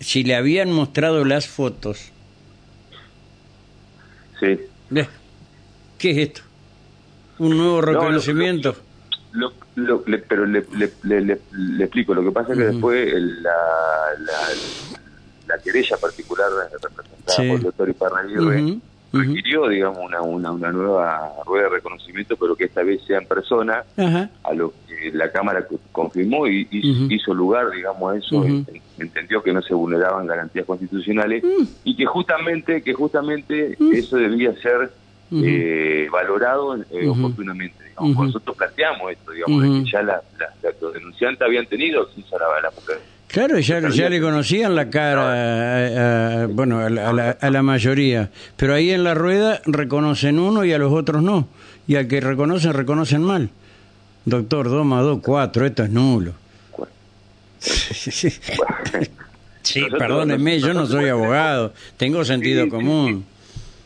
Si 0.00 0.24
le 0.24 0.34
habían 0.34 0.72
mostrado 0.72 1.24
las 1.24 1.48
fotos... 1.48 2.12
Sí. 4.40 4.58
¿Qué 5.98 6.10
es 6.10 6.18
esto? 6.18 6.42
¿Un 7.38 7.56
nuevo 7.56 7.80
reconocimiento? 7.80 8.76
lo, 9.32 9.52
lo, 9.76 10.02
pero 10.02 10.46
le, 10.46 10.64
le, 11.04 11.20
le, 11.52 11.84
explico, 11.84 12.14
lo 12.14 12.24
que 12.24 12.32
pasa 12.32 12.52
es 12.52 12.58
que 12.58 12.64
después 12.64 13.12
la, 13.42 13.52
la 14.18 14.34
la 15.48 15.58
querella 15.58 15.96
particular 15.96 16.48
representada 16.70 17.36
por 17.36 17.56
el 17.56 17.62
doctor 17.62 17.88
Iparraguirre 17.88 18.78
requirió, 19.10 19.66
digamos, 19.68 20.00
una, 20.04 20.20
una, 20.20 20.52
una, 20.52 20.70
nueva 20.70 21.32
rueda 21.46 21.64
de 21.64 21.70
reconocimiento, 21.70 22.36
pero 22.36 22.54
que 22.54 22.64
esta 22.64 22.82
vez 22.82 23.00
sea 23.06 23.18
en 23.18 23.26
persona, 23.26 23.82
a 23.96 24.52
lo 24.52 24.74
que 24.86 25.10
la 25.12 25.32
Cámara 25.32 25.66
confirmó 25.92 26.46
y, 26.46 26.68
hizo 26.70 27.32
lugar, 27.32 27.70
digamos, 27.70 28.12
a 28.12 28.16
eso, 28.18 28.44
entendió 28.98 29.42
que 29.42 29.52
no 29.54 29.62
se 29.62 29.72
vulneraban 29.72 30.26
garantías 30.26 30.66
constitucionales 30.66 31.42
mm. 31.42 31.64
y 31.84 31.96
que 31.96 32.04
justamente, 32.04 32.82
que 32.82 32.92
justamente 32.92 33.76
mm. 33.78 33.94
eso 33.94 34.16
debía 34.16 34.52
ser 34.60 34.90
eh, 35.32 36.08
valorado 36.10 36.76
eh, 36.76 37.08
oportunamente. 37.08 37.76
Digamos. 37.84 38.26
Nosotros 38.26 38.56
planteamos 38.56 39.12
esto, 39.12 39.32
digamos, 39.32 39.84
que 39.84 39.90
ya 39.90 40.02
la, 40.02 40.22
los 40.80 40.94
denunciantes 40.94 41.42
habían 41.42 41.66
tenido 41.66 42.02
acceso 42.02 42.36
a 42.36 42.38
la, 42.38 42.60
la 42.62 42.70
mujer 42.70 42.98
Claro, 43.28 43.58
ya, 43.58 43.86
ya 43.90 44.08
le 44.08 44.22
conocían 44.22 44.74
la 44.74 44.88
cara, 44.88 46.46
bueno, 46.46 46.78
a 46.80 46.88
la, 46.88 47.30
a, 47.38 47.50
la, 47.50 47.62
mayoría, 47.62 48.30
pero 48.56 48.72
ahí 48.72 48.90
en 48.90 49.04
la 49.04 49.12
rueda 49.12 49.60
reconocen 49.66 50.38
uno 50.38 50.64
y 50.64 50.72
a 50.72 50.78
los 50.78 50.90
otros 50.94 51.22
no, 51.22 51.46
y 51.86 51.96
al 51.96 52.08
que 52.08 52.22
reconocen, 52.22 52.72
reconocen 52.72 53.22
mal. 53.22 53.50
Doctor, 54.28 54.68
2 54.68 54.84
más 54.84 55.02
2, 55.04 55.20
4, 55.22 55.66
esto 55.66 55.84
es 55.84 55.90
nulo. 55.90 56.34
sí, 57.58 58.30
perdónenme, 59.98 60.60
yo 60.60 60.74
no 60.74 60.86
soy 60.86 61.08
abogado, 61.10 61.72
tengo 61.96 62.24
sentido 62.24 62.68
común. 62.68 63.24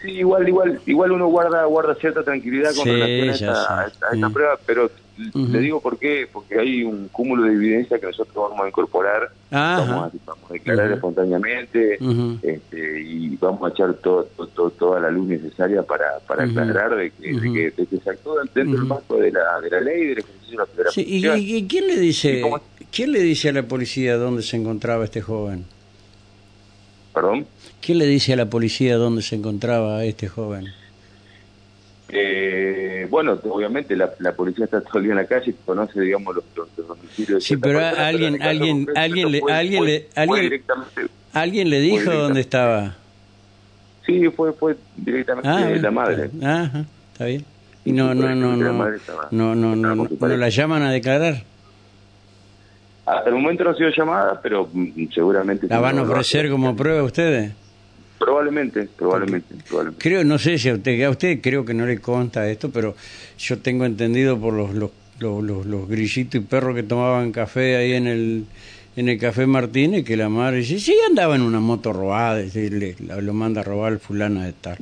Sí, 0.02 0.10
igual, 0.10 0.48
igual, 0.48 0.80
igual 0.86 1.12
uno 1.12 1.28
guarda, 1.28 1.64
guarda 1.64 1.94
cierta 1.94 2.22
tranquilidad 2.22 2.74
con 2.74 2.86
relación 2.86 3.54
a 3.54 3.86
esta, 3.86 4.30
prueba, 4.30 4.58
pero 4.66 4.90
le 5.34 5.58
digo 5.60 5.80
por 5.80 5.98
qué, 5.98 6.26
porque 6.32 6.58
hay 6.58 6.82
un 6.82 7.08
cúmulo 7.08 7.44
de 7.44 7.52
evidencia 7.52 7.98
que 8.00 8.06
nosotros 8.06 8.34
vamos 8.34 8.64
a 8.64 8.68
incorporar, 8.68 9.30
vamos 9.50 10.12
a, 10.12 10.52
declarar 10.52 10.92
espontáneamente 10.92 11.98
este, 12.42 13.00
y 13.00 13.36
vamos 13.36 13.62
a 13.62 13.72
echar 13.72 13.94
todo, 13.94 14.24
toda 14.78 15.00
la 15.00 15.10
luz 15.10 15.28
necesaria 15.28 15.82
para, 15.82 16.18
para 16.26 16.44
aclarar 16.44 16.96
de 16.96 17.10
que, 17.10 17.32
de 17.32 17.72
que, 17.86 17.98
se 17.98 18.10
actuó 18.10 18.36
dentro 18.54 18.78
del 18.78 18.86
marco 18.88 19.16
de 19.18 19.30
la, 19.30 19.60
de 19.60 19.70
la 19.70 19.80
ley 19.80 20.06
de 20.06 20.14
la 20.16 20.20
ejercicio 20.20 20.66
de 20.76 20.84
la 20.84 20.90
sí, 20.90 21.04
¿y, 21.06 21.68
quién 21.68 21.86
le 21.86 21.96
dice 21.96 22.42
quién 22.90 23.12
le 23.12 23.20
dice 23.20 23.50
a 23.50 23.52
la 23.52 23.62
policía 23.62 24.16
dónde 24.16 24.42
se 24.42 24.56
encontraba 24.56 25.04
este 25.04 25.20
joven? 25.20 25.64
¿Perdón? 27.14 27.46
¿Quién 27.82 27.98
le 27.98 28.06
dice 28.06 28.32
a 28.32 28.36
la 28.36 28.46
policía 28.46 28.96
dónde 28.96 29.22
se 29.22 29.34
encontraba 29.34 30.04
este 30.04 30.28
joven? 30.28 30.68
Eh, 32.10 33.08
bueno, 33.10 33.40
obviamente 33.42 33.96
la, 33.96 34.32
policía 34.36 34.66
está 34.66 34.80
todo 34.82 34.98
el 34.98 35.04
día 35.04 35.12
en 35.12 35.18
la 35.18 35.24
calle 35.24 35.50
y 35.50 35.54
conoce, 35.66 36.00
digamos, 36.00 36.36
los, 36.36 36.76
domicilios. 36.76 37.42
Sí, 37.42 37.56
pero 37.56 37.80
alguien, 37.80 38.40
alguien, 38.40 38.86
alguien, 38.94 39.32
le, 39.32 39.42
alguien, 39.50 39.84
le, 39.84 40.08
alguien, 40.14 40.62
alguien 41.32 41.70
le 41.70 41.80
dijo 41.80 42.12
dónde 42.12 42.40
estaba. 42.40 42.94
Sí, 44.06 44.28
fue, 44.28 44.52
fue 44.52 44.76
directamente 44.96 45.48
ah, 45.48 45.68
la 45.80 45.90
madre. 45.90 46.30
Ajá, 46.40 46.84
está 47.12 47.24
bien. 47.24 47.44
Y 47.84 47.90
no, 47.90 48.14
no, 48.14 48.32
no, 48.32 48.56
no, 48.56 48.72
no, 49.32 49.54
no, 49.54 49.74
no, 49.74 49.94
no, 49.96 50.28
la 50.28 50.48
llaman 50.50 50.82
a 50.82 50.92
declarar. 50.92 51.42
Hasta 53.06 53.28
el 53.28 53.34
momento 53.34 53.64
no 53.64 53.70
ha 53.70 53.74
sido 53.74 53.90
llamada, 53.90 54.40
pero 54.40 54.68
mm, 54.72 55.08
seguramente... 55.12 55.66
¿La 55.66 55.80
van 55.80 55.98
a 55.98 56.02
ofrecer 56.02 56.48
como 56.48 56.76
prueba 56.76 57.02
ustedes? 57.02 57.52
Probablemente, 58.24 58.88
probablemente, 58.96 59.56
Creo, 59.98 60.22
no 60.22 60.38
sé 60.38 60.56
si 60.56 60.68
a 60.68 60.74
usted, 60.74 61.02
a 61.02 61.10
usted 61.10 61.40
creo 61.40 61.64
que 61.64 61.74
no 61.74 61.86
le 61.86 61.98
consta 61.98 62.48
esto, 62.48 62.70
pero 62.70 62.94
yo 63.36 63.58
tengo 63.58 63.84
entendido 63.84 64.38
por 64.38 64.54
los, 64.54 64.72
los, 64.74 64.90
los, 65.18 65.66
los, 65.66 65.88
grillitos 65.88 66.40
y 66.40 66.44
perros 66.44 66.76
que 66.76 66.84
tomaban 66.84 67.32
café 67.32 67.76
ahí 67.76 67.94
en 67.94 68.06
el 68.06 68.44
en 68.94 69.08
el 69.08 69.18
café 69.18 69.46
Martínez 69.46 70.04
que 70.04 70.16
la 70.16 70.28
madre 70.28 70.58
dice, 70.58 70.78
sí, 70.78 70.94
andaba 71.08 71.34
en 71.34 71.42
una 71.42 71.58
moto 71.58 71.92
robada, 71.92 72.42
le, 72.42 72.94
lo 73.00 73.32
manda 73.32 73.62
a 73.62 73.64
robar 73.64 73.98
fulana 73.98 74.44
de 74.44 74.52
tal. 74.52 74.78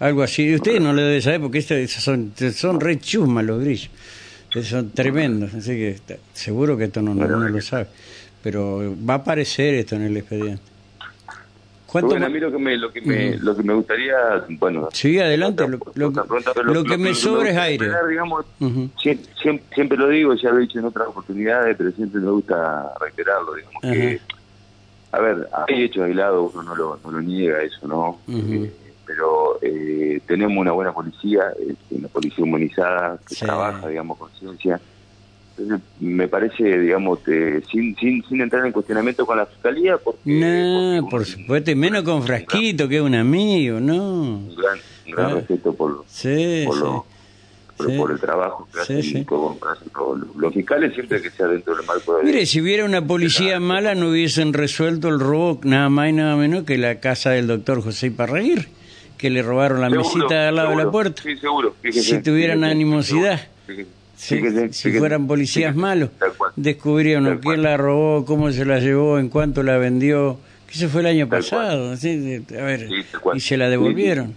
Algo 0.00 0.22
así. 0.22 0.44
Y 0.44 0.54
usted 0.54 0.80
no 0.80 0.92
le 0.92 1.02
debe 1.02 1.20
saber 1.20 1.40
porque 1.40 1.58
estos 1.58 1.90
son, 1.90 2.32
son 2.54 2.80
re 2.80 2.98
chusmas 2.98 3.44
los 3.44 3.60
grillos. 3.60 3.90
Son 4.64 4.90
tremendos. 4.90 5.54
Así 5.54 5.70
que 5.70 5.96
seguro 6.32 6.76
que 6.76 6.84
esto 6.84 7.00
no, 7.02 7.14
no, 7.14 7.28
no 7.28 7.48
lo 7.48 7.60
sabe. 7.60 7.86
Pero 8.42 8.96
va 9.08 9.14
a 9.14 9.16
aparecer 9.18 9.74
esto 9.74 9.96
en 9.96 10.02
el 10.02 10.16
expediente. 10.16 10.71
Bueno, 11.92 12.26
a 12.26 12.28
mí 12.28 12.40
lo 12.40 12.50
que 12.50 12.58
me, 12.58 12.76
lo 12.76 12.92
que 12.92 13.00
me, 13.02 13.36
lo 13.36 13.56
que 13.56 13.62
me 13.62 13.74
gustaría, 13.74 14.16
bueno... 14.50 14.88
Sí, 14.92 15.18
adelante, 15.18 15.66
lo, 15.68 16.10
lo, 16.64 16.84
que 16.84 16.96
me 16.96 17.14
sobra 17.14 17.50
es 17.50 17.56
aire. 17.56 17.90
Digamos, 18.08 18.46
siempre, 19.72 19.98
lo 19.98 20.08
digo, 20.08 20.34
ya 20.34 20.50
lo 20.50 20.58
he 20.58 20.62
dicho 20.62 20.78
en 20.78 20.86
otras 20.86 21.08
oportunidades, 21.08 21.76
pero 21.76 21.92
siempre 21.92 22.20
me 22.20 22.30
gusta 22.30 22.92
reiterarlo, 23.00 23.54
digamos 23.54 23.82
que... 23.82 24.20
A 25.12 25.20
ver, 25.20 25.46
hay 25.68 25.82
hechos 25.82 26.04
aislados, 26.04 26.54
uno 26.54 26.62
no 26.62 26.74
lo, 26.74 26.98
no 27.04 27.10
lo 27.10 27.20
niega 27.20 27.62
eso, 27.62 27.86
¿no? 27.86 28.20
Eh, 28.28 28.72
pero 29.04 29.58
eh, 29.60 30.22
tenemos 30.26 30.56
una 30.56 30.72
buena 30.72 30.94
policía, 30.94 31.52
una 31.90 32.08
policía 32.08 32.42
humanizada 32.42 33.18
que 33.28 33.34
trabaja, 33.34 33.88
digamos, 33.88 34.16
con 34.16 34.30
ciencia 34.30 34.80
me 36.00 36.28
parece, 36.28 36.78
digamos, 36.78 37.20
sin, 37.70 37.96
sin, 37.96 38.24
sin 38.24 38.40
entrar 38.40 38.66
en 38.66 38.72
cuestionamiento 38.72 39.26
con 39.26 39.36
la 39.36 39.46
fiscalía, 39.46 39.96
porque... 39.98 40.20
No, 40.24 41.08
por 41.08 41.24
supuesto, 41.24 41.70
y 41.70 41.74
menos 41.74 42.02
con 42.02 42.22
Frasquito, 42.22 42.88
que 42.88 42.96
es 42.96 43.02
un 43.02 43.14
amigo, 43.14 43.80
¿no? 43.80 44.22
Un 44.22 44.56
gran, 44.56 44.78
gran 45.06 45.34
respeto 45.34 45.74
por, 45.74 46.04
por, 47.96 48.12
el 48.12 48.20
trabajo 48.20 48.68
que 48.72 48.80
hacen 48.80 49.24
con, 49.24 49.58
los, 50.36 50.54
fiscales, 50.54 50.94
siempre 50.94 51.20
que 51.20 51.30
sea 51.30 51.46
dentro 51.46 51.76
del 51.76 51.86
marco 51.86 52.16
de... 52.16 52.24
Mire, 52.24 52.46
si 52.46 52.60
hubiera 52.60 52.84
una 52.84 53.04
policía 53.04 53.60
mala, 53.60 53.94
no 53.94 54.10
hubiesen 54.10 54.52
resuelto 54.52 55.08
el 55.08 55.20
robo 55.20 55.60
nada 55.64 55.88
más 55.88 56.10
y 56.10 56.12
nada 56.12 56.36
menos 56.36 56.64
que 56.64 56.78
la 56.78 57.00
casa 57.00 57.30
del 57.30 57.46
doctor 57.46 57.82
José 57.82 58.08
Iparraguirre, 58.08 58.68
que 59.18 59.30
le 59.30 59.42
robaron 59.42 59.80
la 59.80 59.90
mesita 59.90 60.48
al 60.48 60.56
lado 60.56 60.70
de 60.70 60.76
la 60.76 60.90
puerta. 60.90 61.22
Sí, 61.22 61.36
seguro. 61.36 61.74
si 61.90 62.22
tuvieran 62.22 62.64
animosidad 62.64 63.40
si 64.22 64.92
fueran 64.92 65.26
policías 65.26 65.74
malos, 65.74 66.10
descubrieron 66.54 67.38
quién 67.38 67.62
la 67.62 67.76
robó, 67.76 68.24
cómo 68.24 68.52
se 68.52 68.64
la 68.64 68.78
llevó, 68.78 69.18
en 69.18 69.28
cuánto 69.28 69.64
la 69.64 69.78
vendió, 69.78 70.38
que 70.66 70.74
eso 70.74 70.88
fue 70.88 71.00
el 71.00 71.08
año 71.08 71.28
pasado, 71.28 71.96
¿sí? 71.96 72.44
a 72.50 72.62
ver, 72.62 72.88
y 73.34 73.40
se 73.40 73.56
la 73.56 73.68
devolvieron. 73.68 74.36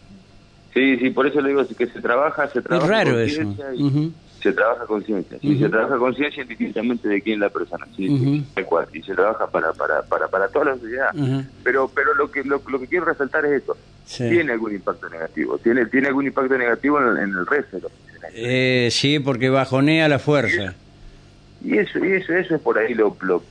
Sí, 0.73 0.97
sí, 0.97 1.09
por 1.11 1.27
eso 1.27 1.39
le 1.39 1.49
digo 1.49 1.65
que 1.67 1.85
se 1.85 2.01
trabaja, 2.01 2.49
se 2.49 2.61
trabaja 2.61 2.85
es 2.85 2.89
raro 2.89 3.19
eso. 3.19 3.41
Se 4.41 4.51
trabaja 4.53 4.85
con 4.85 5.03
ciencia, 5.03 5.39
sí, 5.39 5.57
se 5.57 5.69
trabaja 5.69 5.97
con 5.97 6.13
ciencia 6.15 6.43
indistintamente 6.43 7.07
de 7.07 7.21
quién 7.21 7.35
es 7.35 7.39
la 7.41 7.49
persona, 7.49 7.87
sí, 7.95 8.43
y 8.93 9.01
se 9.01 9.13
trabaja 9.13 9.47
para 9.47 9.73
para 9.73 10.01
para 10.03 10.27
para 10.27 10.47
toda 10.49 10.65
la 10.65 10.77
sociedad. 10.77 11.09
Pero 11.63 11.89
pero 11.93 12.13
lo 12.15 12.31
que 12.31 12.43
lo, 12.43 12.61
lo 12.67 12.79
que 12.79 12.87
quiero 12.87 13.05
resaltar 13.05 13.45
es 13.45 13.63
tiene 14.05 14.51
algún 14.51 14.74
impacto 14.74 15.09
negativo. 15.09 15.57
Tiene, 15.57 15.85
tiene 15.88 16.07
algún 16.07 16.27
impacto 16.27 16.57
negativo 16.57 17.00
en, 17.00 17.17
el 17.17 17.45
resto 17.45 17.77
de 17.77 17.81
los. 17.83 17.91
Eh, 18.33 18.89
sí, 18.91 19.19
porque 19.19 19.50
bajonea 19.50 20.07
la 20.07 20.19
fuerza. 20.19 20.74
Y 21.63 21.77
eso, 21.77 22.03
y 22.03 22.12
eso, 22.13 22.33
eso 22.33 22.55
es 22.55 22.62
por 22.62 22.77
ahí 22.77 22.93
lo, 22.93 23.17
lo, 23.21 23.43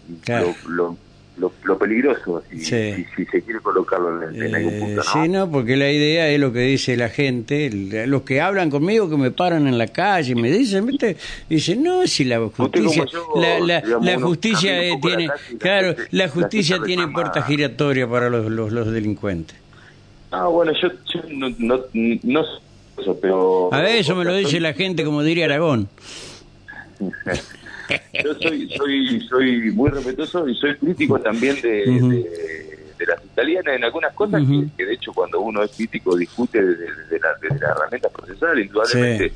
lo 0.68 0.96
lo, 1.36 1.78
peligroso, 1.78 2.42
si, 2.48 2.64
si, 2.64 3.24
se 3.24 3.42
quiere 3.42 3.60
colocarlo 3.60 4.30
en, 4.30 4.54
algún 4.54 4.78
punto. 4.78 5.02
¿no? 5.02 5.02
Sí, 5.02 5.28
no, 5.28 5.50
porque 5.50 5.76
la 5.76 5.90
idea 5.90 6.28
es 6.28 6.38
lo 6.38 6.52
que 6.52 6.60
dice 6.60 6.96
la 6.96 7.08
gente, 7.08 7.70
los 8.06 8.22
que 8.22 8.40
hablan 8.40 8.70
conmigo, 8.70 9.10
que 9.10 9.16
me 9.16 9.30
paran 9.32 9.66
en 9.66 9.76
la 9.76 9.88
calle, 9.88 10.34
me 10.36 10.50
dicen, 10.50 10.86
¿viste? 10.86 11.16
Dicen, 11.48 11.82
no, 11.82 12.06
si 12.06 12.24
la 12.24 12.38
justicia, 12.38 13.04
la, 13.34 13.82
la, 14.00 14.20
justicia 14.20 14.72
tiene, 15.02 15.28
claro, 15.58 15.96
la 16.12 16.28
justicia 16.28 16.78
tiene 16.84 17.08
puerta 17.08 17.42
giratoria 17.42 18.08
para 18.08 18.30
los, 18.30 18.50
los, 18.50 18.72
los, 18.72 18.92
delincuentes. 18.92 19.56
Ah, 20.34 20.48
bueno, 20.48 20.72
yo, 20.72 20.88
yo 21.12 21.20
no, 21.30 21.48
no, 21.58 21.80
no 21.92 22.44
sé 22.44 22.60
eso, 22.98 23.18
pero... 23.20 23.72
A 23.72 23.80
ver, 23.80 23.96
eso 23.98 24.16
me 24.16 24.24
lo 24.24 24.34
dice 24.34 24.58
la 24.60 24.72
gente, 24.72 25.04
como 25.04 25.22
diría 25.22 25.44
Aragón. 25.44 25.88
yo 26.98 28.34
soy, 28.40 28.68
soy, 28.70 29.20
soy 29.28 29.72
muy 29.72 29.90
respetuoso 29.90 30.48
y 30.48 30.54
soy 30.56 30.74
crítico 30.76 31.18
también 31.20 31.60
de, 31.60 31.84
de, 32.98 33.06
la 33.06 33.16
fiscalía 33.18 33.60
en 33.66 33.84
algunas 33.84 34.14
cosas 34.14 34.42
que, 34.76 34.86
de 34.86 34.94
hecho 34.94 35.12
cuando 35.12 35.40
uno 35.40 35.62
es 35.62 35.72
crítico 35.72 36.16
discute 36.16 36.64
desde 36.64 36.86
de, 37.10 37.20
la, 37.20 37.34
de 37.34 37.60
la 37.60 37.72
herramienta 37.72 38.08
procesal 38.08 38.58
indudablemente. 38.58 39.32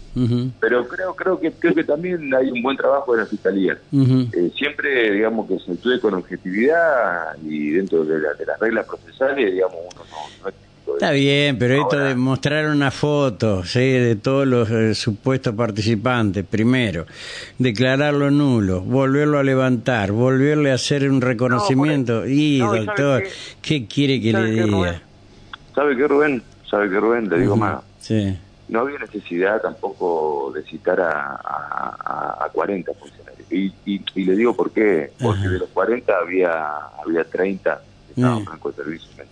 Pero 0.60 0.88
creo 0.88 1.14
creo 1.14 1.38
que 1.38 1.52
creo 1.52 1.74
que 1.74 1.84
también 1.84 2.32
hay 2.34 2.50
un 2.50 2.62
buen 2.62 2.76
trabajo 2.78 3.12
de 3.14 3.22
la 3.22 3.26
fiscalía. 3.26 3.76
Eh, 3.92 4.50
siempre 4.56 5.12
digamos 5.12 5.48
que 5.48 5.58
se 5.58 5.72
actúe 5.72 6.00
con 6.00 6.14
objetividad 6.14 7.36
y 7.44 7.70
dentro 7.70 8.04
de, 8.04 8.18
de 8.20 8.46
las 8.46 8.58
reglas 8.58 8.86
procesales 8.86 9.52
digamos 9.52 9.76
uno 9.92 10.04
no, 10.10 10.44
no 10.44 10.48
es 10.48 10.67
Está 10.98 11.12
bien, 11.12 11.56
pero 11.60 11.80
esto 11.80 11.96
de 11.96 12.16
mostrar 12.16 12.66
una 12.66 12.90
foto 12.90 13.62
¿sí? 13.62 13.78
de 13.78 14.16
todos 14.16 14.48
los 14.48 14.68
eh, 14.68 14.96
supuestos 14.96 15.54
participantes, 15.54 16.44
primero, 16.44 17.06
declararlo 17.56 18.32
nulo, 18.32 18.80
volverlo 18.80 19.38
a 19.38 19.44
levantar, 19.44 20.10
volverle 20.10 20.72
a 20.72 20.74
hacer 20.74 21.08
un 21.08 21.20
reconocimiento. 21.20 22.26
y, 22.26 22.58
doctor, 22.58 23.22
qué, 23.62 23.86
quiere 23.86 24.20
que 24.20 24.32
le 24.32 24.50
diga? 24.50 25.00
¿Sabe 25.72 25.96
qué, 25.96 26.08
Rubén? 26.08 26.42
¿Sabe 26.68 26.90
qué, 26.90 26.98
Rubén? 26.98 27.28
Le 27.28 27.38
digo 27.38 27.56
más. 27.56 27.80
Sí. 28.00 28.36
No 28.68 28.80
había 28.80 28.98
necesidad 28.98 29.62
tampoco 29.62 30.50
de 30.52 30.64
citar 30.64 31.00
a, 31.00 31.40
a, 31.44 32.44
a 32.44 32.48
40 32.52 32.92
funcionarios. 32.94 33.46
Y, 33.52 33.72
y, 33.86 34.24
le 34.24 34.34
digo 34.34 34.52
por 34.52 34.72
qué. 34.72 35.12
Porque 35.22 35.48
de 35.48 35.60
los 35.60 35.68
40 35.68 36.12
había, 36.12 36.76
había 37.00 37.22
30 37.22 37.82
no, 38.18 38.44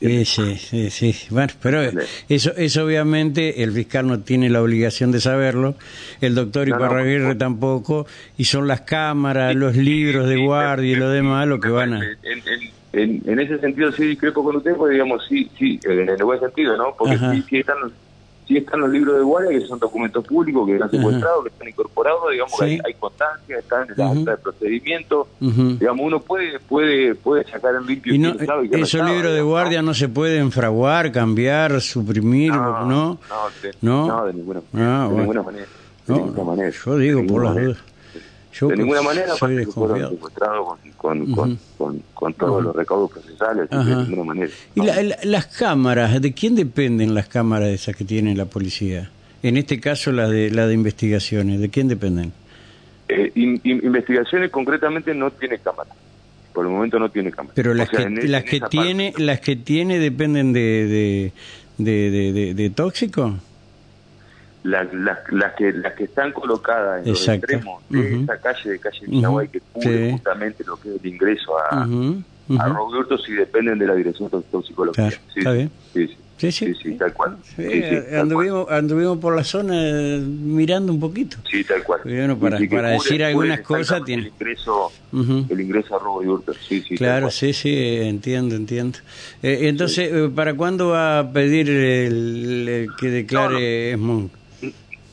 sí, 0.00 0.56
sí, 0.56 0.90
sí, 0.90 1.14
Bueno, 1.30 1.52
pero 1.60 1.80
eso, 2.28 2.52
eso 2.56 2.84
obviamente 2.84 3.62
el 3.62 3.72
fiscal 3.72 4.06
no 4.06 4.20
tiene 4.20 4.48
la 4.48 4.62
obligación 4.62 5.12
de 5.12 5.20
saberlo, 5.20 5.74
el 6.20 6.34
doctor 6.34 6.68
Iparraguirre 6.68 7.34
tampoco, 7.34 8.06
y 8.36 8.44
son 8.44 8.68
las 8.68 8.82
cámaras, 8.82 9.54
los 9.54 9.76
libros 9.76 10.28
de 10.28 10.36
guardia 10.36 10.92
y 10.92 10.96
lo 10.96 11.10
demás 11.10 11.48
lo 11.48 11.60
que 11.60 11.68
van 11.68 11.94
a... 11.94 12.00
En, 12.92 13.20
en, 13.26 13.38
ese 13.38 13.58
sentido 13.58 13.92
sí 13.92 14.04
discrepo 14.04 14.42
con 14.42 14.56
usted, 14.56 14.74
porque 14.74 14.94
digamos, 14.94 15.22
sí, 15.28 15.50
sí, 15.58 15.78
en 15.84 16.08
el 16.08 16.24
buen 16.24 16.40
sentido, 16.40 16.78
¿no? 16.78 16.94
Porque 16.96 17.18
sí, 17.18 17.44
sí 17.46 17.58
están 17.58 17.76
sí 18.46 18.56
están 18.56 18.80
los 18.80 18.90
libros 18.90 19.16
de 19.16 19.22
guardia, 19.22 19.58
que 19.58 19.66
son 19.66 19.78
documentos 19.78 20.24
públicos, 20.26 20.66
que 20.66 20.74
están 20.74 20.90
secuestrados, 20.90 21.44
que 21.44 21.48
están 21.50 21.68
incorporados, 21.68 22.30
digamos, 22.30 22.60
hay, 22.60 22.80
hay, 22.84 22.94
constancia, 22.94 23.58
están 23.58 23.88
en 23.90 23.94
la 23.96 24.10
acta 24.10 24.30
de 24.32 24.36
procedimiento, 24.36 25.28
digamos, 25.40 26.06
uno 26.06 26.20
puede 26.20 26.58
puede 26.60 27.14
puede 27.14 27.44
sacar 27.44 27.74
en 27.74 27.86
limpio 27.86 28.14
y 28.14 28.18
no, 28.18 28.34
esos 28.72 29.08
libros 29.08 29.34
de 29.34 29.42
guardia 29.42 29.82
no 29.82 29.94
se 29.94 30.08
pueden 30.08 30.52
fraguar, 30.52 31.12
cambiar, 31.12 31.80
suprimir, 31.80 32.52
¿no? 32.52 33.18
No, 33.82 34.26
de, 34.26 34.32
ninguna, 34.32 34.60
ah, 34.74 35.08
de 35.10 35.18
ninguna 35.18 35.42
manera. 35.42 35.66
De 36.06 36.14
ninguna 36.14 36.44
manera. 36.44 36.70
Yo 36.84 36.96
digo, 36.98 37.26
por 37.26 37.44
las 37.44 37.54
dudas 37.54 37.78
de 38.60 38.76
ninguna 38.76 39.02
manera, 39.02 39.34
soy 39.34 39.64
fueron 39.66 40.10
secuestrados 40.10 40.78
con, 40.96 41.26
con, 41.32 41.58
con, 41.76 42.02
con, 42.14 42.34
todos 42.34 42.62
los 42.62 42.74
recaudos 42.74 43.10
procesales, 43.10 43.68
de 43.68 43.76
ninguna 43.76 44.24
manera. 44.24 44.52
¿Y 44.74 45.26
las 45.26 45.46
cámaras? 45.46 46.20
¿De 46.20 46.32
quién 46.32 46.54
dependen 46.54 47.14
las 47.14 47.28
cámaras 47.28 47.68
esas 47.68 47.94
que 47.94 48.04
tiene 48.04 48.34
la 48.34 48.46
policía? 48.46 49.10
En 49.42 49.56
este 49.56 49.78
caso, 49.78 50.10
la 50.12 50.28
de, 50.28 50.50
la 50.50 50.66
de 50.66 50.74
investigaciones, 50.74 51.60
¿de 51.60 51.68
quién 51.68 51.88
dependen? 51.88 52.32
Eh, 53.08 53.30
investigaciones 53.34 54.50
concretamente 54.50 55.14
no 55.14 55.30
tiene 55.30 55.58
cámara. 55.58 55.90
Por 56.52 56.64
el 56.64 56.72
momento 56.72 56.98
no 56.98 57.10
tiene 57.10 57.30
cámara. 57.30 57.52
Pero 57.54 57.74
las 57.74 57.90
que, 57.90 58.08
las 58.08 58.44
que 58.44 58.60
tiene, 58.60 59.12
las 59.18 59.40
que 59.40 59.56
tiene 59.56 59.98
dependen 59.98 60.52
de, 60.52 61.32
de, 61.78 62.10
de, 62.10 62.32
de, 62.32 62.54
de 62.54 62.70
tóxico 62.70 63.34
las, 64.66 64.92
las, 65.30 65.54
que, 65.54 65.72
las 65.72 65.94
que 65.94 66.04
están 66.04 66.32
colocadas 66.32 67.04
en 67.04 67.12
los 67.12 67.28
extremos 67.28 67.82
de 67.88 68.22
esa 68.22 68.38
calle 68.38 68.70
de 68.70 68.78
calle 68.78 69.06
Millaguay 69.06 69.48
que 69.48 69.60
cubre 69.60 70.12
justamente 70.12 70.64
lo 70.64 70.76
que 70.76 70.94
es 70.94 71.00
el 71.02 71.06
ingreso 71.06 71.58
a, 71.58 71.86
uh 71.86 72.22
a 72.48 73.18
si 73.24 73.32
dependen 73.32 73.78
de 73.78 73.86
la 73.86 73.94
dirección 73.94 74.30
de 74.30 74.40
toxicología. 74.40 75.10
sí, 75.10 75.18
está 75.38 75.52
bien. 75.52 75.70
Sí, 75.92 76.06
sí. 76.06 76.16
Sí, 76.38 76.52
sí. 76.52 76.92
tal 76.98 77.14
cual. 77.14 77.38
anduvimos, 78.14 78.70
anduvimos 78.70 79.18
por 79.18 79.34
la 79.34 79.42
zona 79.42 79.74
eh, 79.76 80.18
mirando 80.20 80.92
un 80.92 81.00
poquito. 81.00 81.38
Sí, 81.50 81.64
tal 81.64 81.82
cual. 81.82 82.00
Bueno, 82.04 82.38
para, 82.38 82.58
para 82.70 82.90
decir 82.90 83.24
algunas 83.24 83.60
cosas 83.60 84.04
tiene... 84.04 84.24
El 84.24 84.28
ingreso, 84.28 84.92
el 85.12 85.60
ingreso 85.60 85.96
a 85.96 85.98
robo 85.98 86.22
y 86.22 86.26
hurto, 86.26 86.52
sí, 86.52 86.82
sí. 86.86 86.94
Claro, 86.96 87.30
sí, 87.30 87.54
sí, 87.54 87.74
entiendo, 87.74 88.54
entiendo. 88.54 88.98
Eh, 89.42 89.60
entonces, 89.62 90.10
eh, 90.12 90.30
¿para 90.34 90.54
cuándo 90.54 90.88
va 90.88 91.20
a 91.20 91.32
pedir 91.32 91.70
el, 91.70 92.88
que 92.98 93.08
declare 93.08 93.96
no, 93.96 94.28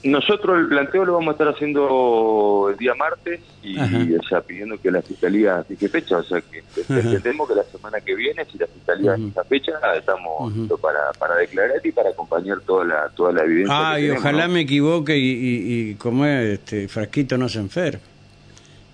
nosotros 0.03 0.59
el 0.59 0.67
planteo 0.67 1.05
lo 1.05 1.13
vamos 1.13 1.29
a 1.29 1.31
estar 1.31 1.47
haciendo 1.47 2.67
el 2.69 2.77
día 2.77 2.93
martes 2.95 3.39
y 3.61 3.75
ya 3.75 4.41
pidiendo 4.41 4.79
que 4.79 4.91
la 4.91 5.01
fiscalía 5.01 5.63
fije 5.63 5.87
fecha, 5.87 6.17
o 6.17 6.23
sea 6.23 6.41
que 6.41 6.63
entendemos 6.89 7.47
que 7.47 7.55
la 7.55 7.63
semana 7.63 8.01
que 8.01 8.13
viene, 8.15 8.45
si 8.45 8.57
la 8.57 8.67
fiscalía 8.67 9.15
fija 9.15 9.43
fecha, 9.45 9.71
estamos 9.95 10.53
para, 10.81 11.11
para 11.17 11.35
declarar 11.35 11.79
y 11.83 11.91
para 11.91 12.09
acompañar 12.09 12.59
toda 12.61 12.85
la 12.85 13.09
toda 13.09 13.31
la 13.31 13.43
evidencia. 13.43 13.91
Ah, 13.91 13.99
y 13.99 14.09
ojalá 14.11 14.47
me 14.47 14.61
equivoque 14.61 15.17
y, 15.17 15.31
y, 15.31 15.89
y 15.91 15.95
como 15.95 16.25
este 16.25 16.87
Frasquito 16.87 17.37
no 17.37 17.47
se 17.47 17.59
enferme. 17.59 18.01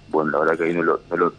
Bueno, 0.10 0.32
la 0.32 0.40
verdad 0.40 0.58
que 0.58 0.64
ahí 0.66 0.74
no 0.74 0.84
lo, 0.84 1.02
no 1.10 1.18
lo 1.18 1.34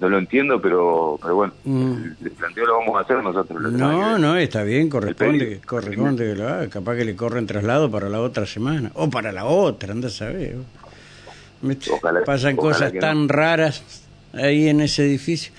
no 0.00 0.08
lo 0.08 0.18
entiendo, 0.18 0.60
pero 0.60 1.18
pero 1.20 1.34
bueno, 1.34 1.52
mm. 1.64 1.94
el, 2.24 2.30
planteo 2.32 2.66
lo 2.66 2.78
vamos 2.78 2.96
a 2.96 3.00
hacer 3.00 3.22
nosotros. 3.22 3.72
No, 3.72 4.18
no, 4.18 4.36
está 4.36 4.62
bien, 4.62 4.88
corresponde, 4.88 5.60
corresponde 5.66 6.24
que 6.24 6.34
lo 6.34 6.48
haga. 6.48 6.68
Capaz 6.68 6.96
que 6.96 7.04
le 7.04 7.16
corren 7.16 7.46
traslado 7.46 7.90
para 7.90 8.08
la 8.08 8.20
otra 8.20 8.46
semana, 8.46 8.90
o 8.94 9.10
para 9.10 9.32
la 9.32 9.44
otra, 9.44 9.92
anda 9.92 10.08
a 10.08 10.10
saber. 10.10 10.56
Pasan 12.24 12.56
cosas 12.56 12.92
tan 12.92 13.28
raras 13.28 13.82
ahí 14.32 14.68
en 14.68 14.80
ese 14.80 15.04
edificio. 15.04 15.52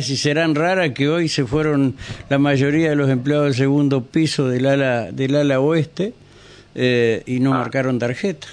Si 0.00 0.16
serán 0.16 0.54
raras 0.54 0.90
que 0.90 1.08
hoy 1.08 1.28
se 1.28 1.44
fueron 1.44 1.94
la 2.28 2.38
mayoría 2.38 2.90
de 2.90 2.96
los 2.96 3.10
empleados 3.10 3.46
del 3.46 3.54
segundo 3.54 4.02
piso 4.02 4.48
del 4.48 4.66
ala, 4.66 5.12
del 5.12 5.36
ala 5.36 5.60
oeste 5.60 6.14
eh, 6.74 7.22
y 7.26 7.40
no 7.40 7.54
ah. 7.54 7.58
marcaron 7.58 7.98
tarjeta. 7.98 8.48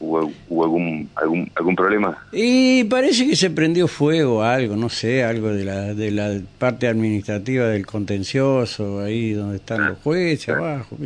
¿Hubo, 0.00 0.64
algún, 0.64 1.10
algún, 1.16 1.50
algún 1.56 1.74
problema? 1.74 2.24
Y 2.30 2.84
parece 2.84 3.26
que 3.26 3.34
se 3.34 3.50
prendió 3.50 3.88
fuego 3.88 4.44
algo, 4.44 4.76
no 4.76 4.88
sé, 4.88 5.24
algo 5.24 5.48
de 5.48 5.64
la, 5.64 5.94
de 5.94 6.12
la 6.12 6.40
parte 6.58 6.86
administrativa 6.86 7.66
del 7.66 7.84
contencioso, 7.84 9.00
ahí 9.00 9.32
donde 9.32 9.56
están 9.56 9.88
los 9.88 9.98
jueces 9.98 10.50
abajo. 10.50 10.96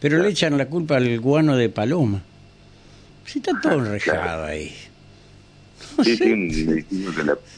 Pero 0.00 0.18
le 0.18 0.28
echan 0.28 0.58
la 0.58 0.66
culpa 0.66 0.96
al 0.96 1.18
guano 1.18 1.56
de 1.56 1.70
Paloma. 1.70 2.22
Si 3.24 3.38
está 3.38 3.52
todo 3.60 3.78
enrejado 3.78 4.44
ahí. 4.44 4.74
sí, 6.04 6.16
sí, 6.16 6.84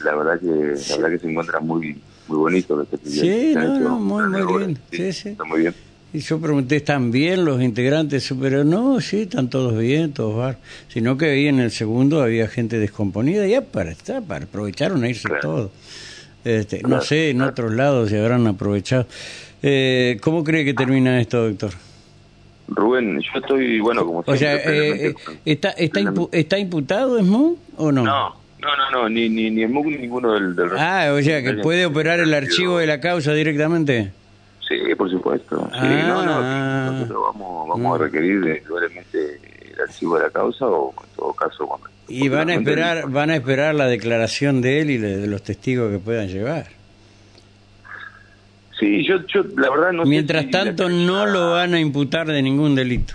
la, 0.03 0.15
verdad 0.15 0.39
que, 0.39 0.45
la 0.45 0.97
verdad 0.97 1.09
que 1.09 1.19
se 1.19 1.29
encuentra 1.29 1.59
muy 1.59 1.97
muy 2.27 2.37
bonito. 2.37 2.87
Sí, 3.05 3.53
no, 3.55 3.99
muy, 3.99 4.23
muy 4.27 4.57
bien. 4.57 4.79
Sí, 4.91 5.13
sí. 5.13 5.29
Está 5.29 5.43
muy 5.43 5.61
bien. 5.61 5.75
Y 6.13 6.19
yo 6.19 6.39
pregunté, 6.39 6.75
¿están 6.75 7.09
bien 7.09 7.43
los 7.43 7.59
integrantes? 7.59 8.31
Pero 8.39 8.63
no, 8.63 9.01
sí, 9.01 9.23
están 9.23 9.49
todos 9.49 9.75
bien, 9.79 10.13
todos 10.13 10.37
van. 10.37 10.57
Sino 10.87 11.17
que 11.17 11.25
ahí 11.25 11.47
en 11.47 11.59
el 11.59 11.71
segundo 11.71 12.21
había 12.21 12.47
gente 12.47 12.77
descomponida, 12.77 13.47
ya 13.47 13.61
para 13.61 13.95
para 14.27 14.45
aprovecharon 14.45 15.03
a 15.03 15.09
irse 15.09 15.27
todos. 15.41 15.71
Este, 16.45 16.83
no 16.83 17.01
sé, 17.01 17.31
en 17.31 17.41
otros 17.41 17.73
lados 17.73 18.09
se 18.11 18.19
habrán 18.19 18.45
aprovechado. 18.45 19.07
Eh, 19.63 20.19
¿Cómo 20.21 20.43
cree 20.43 20.63
que 20.63 20.75
termina 20.75 21.19
esto, 21.19 21.47
doctor? 21.47 21.71
Rubén, 22.67 23.19
yo 23.19 23.39
estoy, 23.39 23.79
bueno, 23.79 24.05
como 24.05 24.23
O 24.25 24.35
sea, 24.37 24.55
eh, 24.55 25.07
eh, 25.07 25.15
¿está, 25.45 25.71
está, 25.71 25.99
¿está 26.31 26.59
imputado 26.59 27.17
Smoke 27.19 27.59
o 27.77 27.91
no? 27.91 28.03
No, 28.03 28.29
no, 28.59 28.77
no, 28.77 28.91
no 28.91 29.09
ni, 29.09 29.29
ni, 29.29 29.49
ni 29.49 29.65
ni 29.65 29.97
ninguno 29.97 30.33
del, 30.33 30.55
del 30.55 30.69
Ah, 30.77 31.11
o 31.17 31.21
sea, 31.23 31.41
que 31.41 31.53
puede 31.55 31.87
operar 31.87 32.19
el 32.19 32.33
archivo 32.35 32.77
de 32.77 32.85
la 32.85 32.99
causa 32.99 33.33
directamente. 33.33 34.11
Sí, 34.67 34.95
por 34.95 35.09
supuesto. 35.09 35.69
Sí, 35.73 35.87
no, 36.07 36.23
no, 36.23 36.39
ah. 36.41 36.89
nosotros 36.91 37.23
vamos, 37.33 37.69
vamos 37.69 37.99
a 37.99 38.03
requerir 38.03 38.61
indudablemente 38.61 39.39
el 39.73 39.81
archivo 39.81 40.17
de 40.17 40.23
la 40.23 40.29
causa 40.29 40.65
o 40.67 40.91
en 40.91 41.15
todo 41.15 41.33
caso 41.33 41.67
cuando... 41.67 41.89
Y 42.07 42.29
van 42.29 42.49
a 42.49 42.55
esperar, 42.55 43.09
van 43.09 43.29
a 43.29 43.35
esperar 43.35 43.75
la 43.75 43.87
declaración 43.87 44.61
de 44.61 44.81
él 44.81 44.89
y 44.91 44.97
de 44.97 45.27
los 45.27 45.41
testigos 45.41 45.91
que 45.91 45.99
puedan 45.99 46.27
llevar. 46.27 46.67
Sí, 48.79 49.05
yo, 49.05 49.25
yo 49.27 49.43
la 49.55 49.69
verdad 49.69 49.91
no 49.93 50.05
Mientras 50.05 50.49
tanto, 50.49 50.89
no 50.89 51.25
lo 51.25 51.51
van 51.51 51.73
a 51.73 51.79
imputar 51.79 52.27
de 52.27 52.41
ningún 52.41 52.75
delito. 52.75 53.13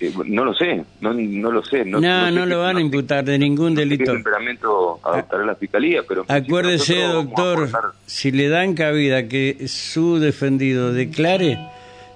Eh, 0.00 0.12
no 0.26 0.46
lo 0.46 0.54
sé, 0.54 0.82
no, 1.02 1.12
no 1.12 1.52
lo 1.52 1.62
sé. 1.62 1.84
No, 1.84 2.00
no, 2.00 2.46
lo 2.46 2.60
van 2.60 2.78
a 2.78 2.80
imputar 2.80 3.22
de 3.22 3.38
ningún 3.38 3.74
delito. 3.74 4.04
¿Qué 4.04 4.12
temperamento 4.12 4.98
adoptará 5.02 5.44
la 5.44 5.54
fiscalía? 5.54 6.02
Pero 6.08 6.24
Acuérdese, 6.26 7.02
doctor, 7.02 7.68
si 8.06 8.32
le 8.32 8.48
dan 8.48 8.72
cabida 8.72 9.28
que 9.28 9.68
su 9.68 10.18
defendido 10.18 10.94
declare, 10.94 11.58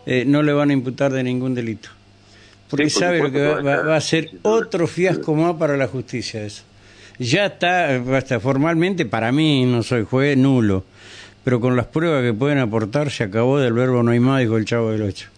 eh, 0.07 0.25
no 0.27 0.43
le 0.43 0.55
van 0.55 0.71
a 0.71 0.73
imputar 0.73 1.13
de 1.13 1.23
ningún 1.23 1.55
delito. 1.55 1.91
Porque 2.71 2.89
sabe 2.89 3.23
lo 3.23 3.31
que 3.31 3.47
va, 3.47 3.95
a 3.95 4.01
ser 4.01 4.31
otro 4.43 4.87
fiasco 4.87 5.35
más 5.35 5.55
para 5.57 5.77
la 5.77 5.87
justicia 5.87 6.43
eso. 6.43 6.65
Ya 7.19 7.47
está, 7.47 7.97
hasta 8.17 8.41
formalmente, 8.41 9.05
para 9.05 9.31
mí, 9.31 9.67
no 9.67 9.83
soy 9.83 10.05
juez, 10.05 10.37
nulo. 10.37 10.85
Pero 11.45 11.61
con 11.61 11.77
las 11.77 11.87
pruebas 11.87 12.23
que 12.23 12.33
pueden 12.33 12.59
aportar, 12.59 13.11
se 13.11 13.25
acabó 13.25 13.59
del 13.59 13.75
verbo 13.75 14.03
no 14.03 14.11
hay 14.11 14.21
más, 14.21 14.41
dijo 14.41 14.57
el 14.57 14.65
chavo 14.65 14.91
del 14.91 15.03
ocho. 15.03 15.29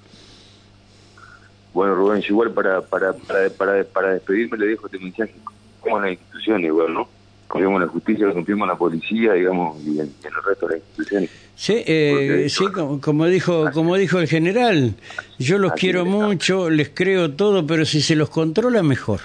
Bueno, 1.76 1.94
Rubén, 1.94 2.24
igual 2.26 2.52
para, 2.52 2.80
para, 2.80 3.12
para, 3.12 3.50
para, 3.50 3.84
para 3.84 4.14
despedirme 4.14 4.56
le 4.56 4.68
dejo 4.68 4.86
este 4.86 4.98
mensaje. 4.98 5.34
Como 5.80 6.00
la 6.00 6.10
institución 6.10 6.64
igual, 6.64 6.94
¿no? 6.94 7.06
Confiamos 7.48 7.82
en 7.82 7.86
la 7.86 7.92
justicia, 7.92 8.32
confiamos 8.32 8.64
en 8.64 8.68
la 8.70 8.78
policía, 8.78 9.32
digamos, 9.34 9.76
y 9.84 10.00
en, 10.00 10.10
el 10.24 10.42
resto 10.42 10.68
de 10.68 10.76
las 10.76 10.86
instituciones. 10.86 11.30
Sí, 11.54 11.82
eh, 11.86 12.46
sí 12.48 12.64
como, 13.02 13.26
dijo 13.26 13.70
como 13.74 13.96
dijo 13.96 14.18
el 14.20 14.26
general, 14.26 14.94
yo 15.38 15.58
los 15.58 15.74
quiero 15.74 16.06
mucho, 16.06 16.70
les 16.70 16.88
creo 16.88 17.32
todo, 17.32 17.66
pero 17.66 17.84
si 17.84 18.00
se 18.00 18.16
los 18.16 18.30
controla, 18.30 18.82
mejor. 18.82 19.20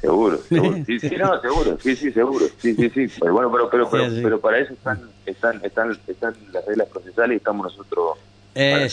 Seguro, 0.00 0.38
seguro. 0.48 0.78
Sí, 0.86 0.98
sí, 0.98 1.14
no, 1.18 1.38
seguro, 1.42 1.78
sí, 1.78 1.94
sí, 1.94 2.10
seguro. 2.10 2.46
Sí, 2.56 2.74
sí, 2.74 2.88
sí. 2.88 3.06
Pero 3.20 3.34
bueno, 3.34 3.52
pero, 3.52 3.68
pero, 3.68 3.90
pero, 3.90 4.10
pero 4.22 4.40
para 4.40 4.60
eso 4.60 4.72
están, 4.72 5.02
están, 5.26 5.62
están, 5.62 5.98
están 6.06 6.34
las 6.54 6.64
reglas 6.64 6.88
procesales 6.88 7.34
y 7.34 7.36
estamos 7.36 7.64
nosotros 7.64 8.16
eh, 8.54 8.88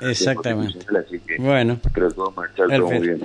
exactamente. 0.00 0.86
bueno, 1.38 1.78
creo 1.92 2.10
que 2.10 2.20
vamos 2.20 2.38
a 2.38 2.76
todo 2.76 2.86
muy 2.86 2.98
bien. 3.00 3.20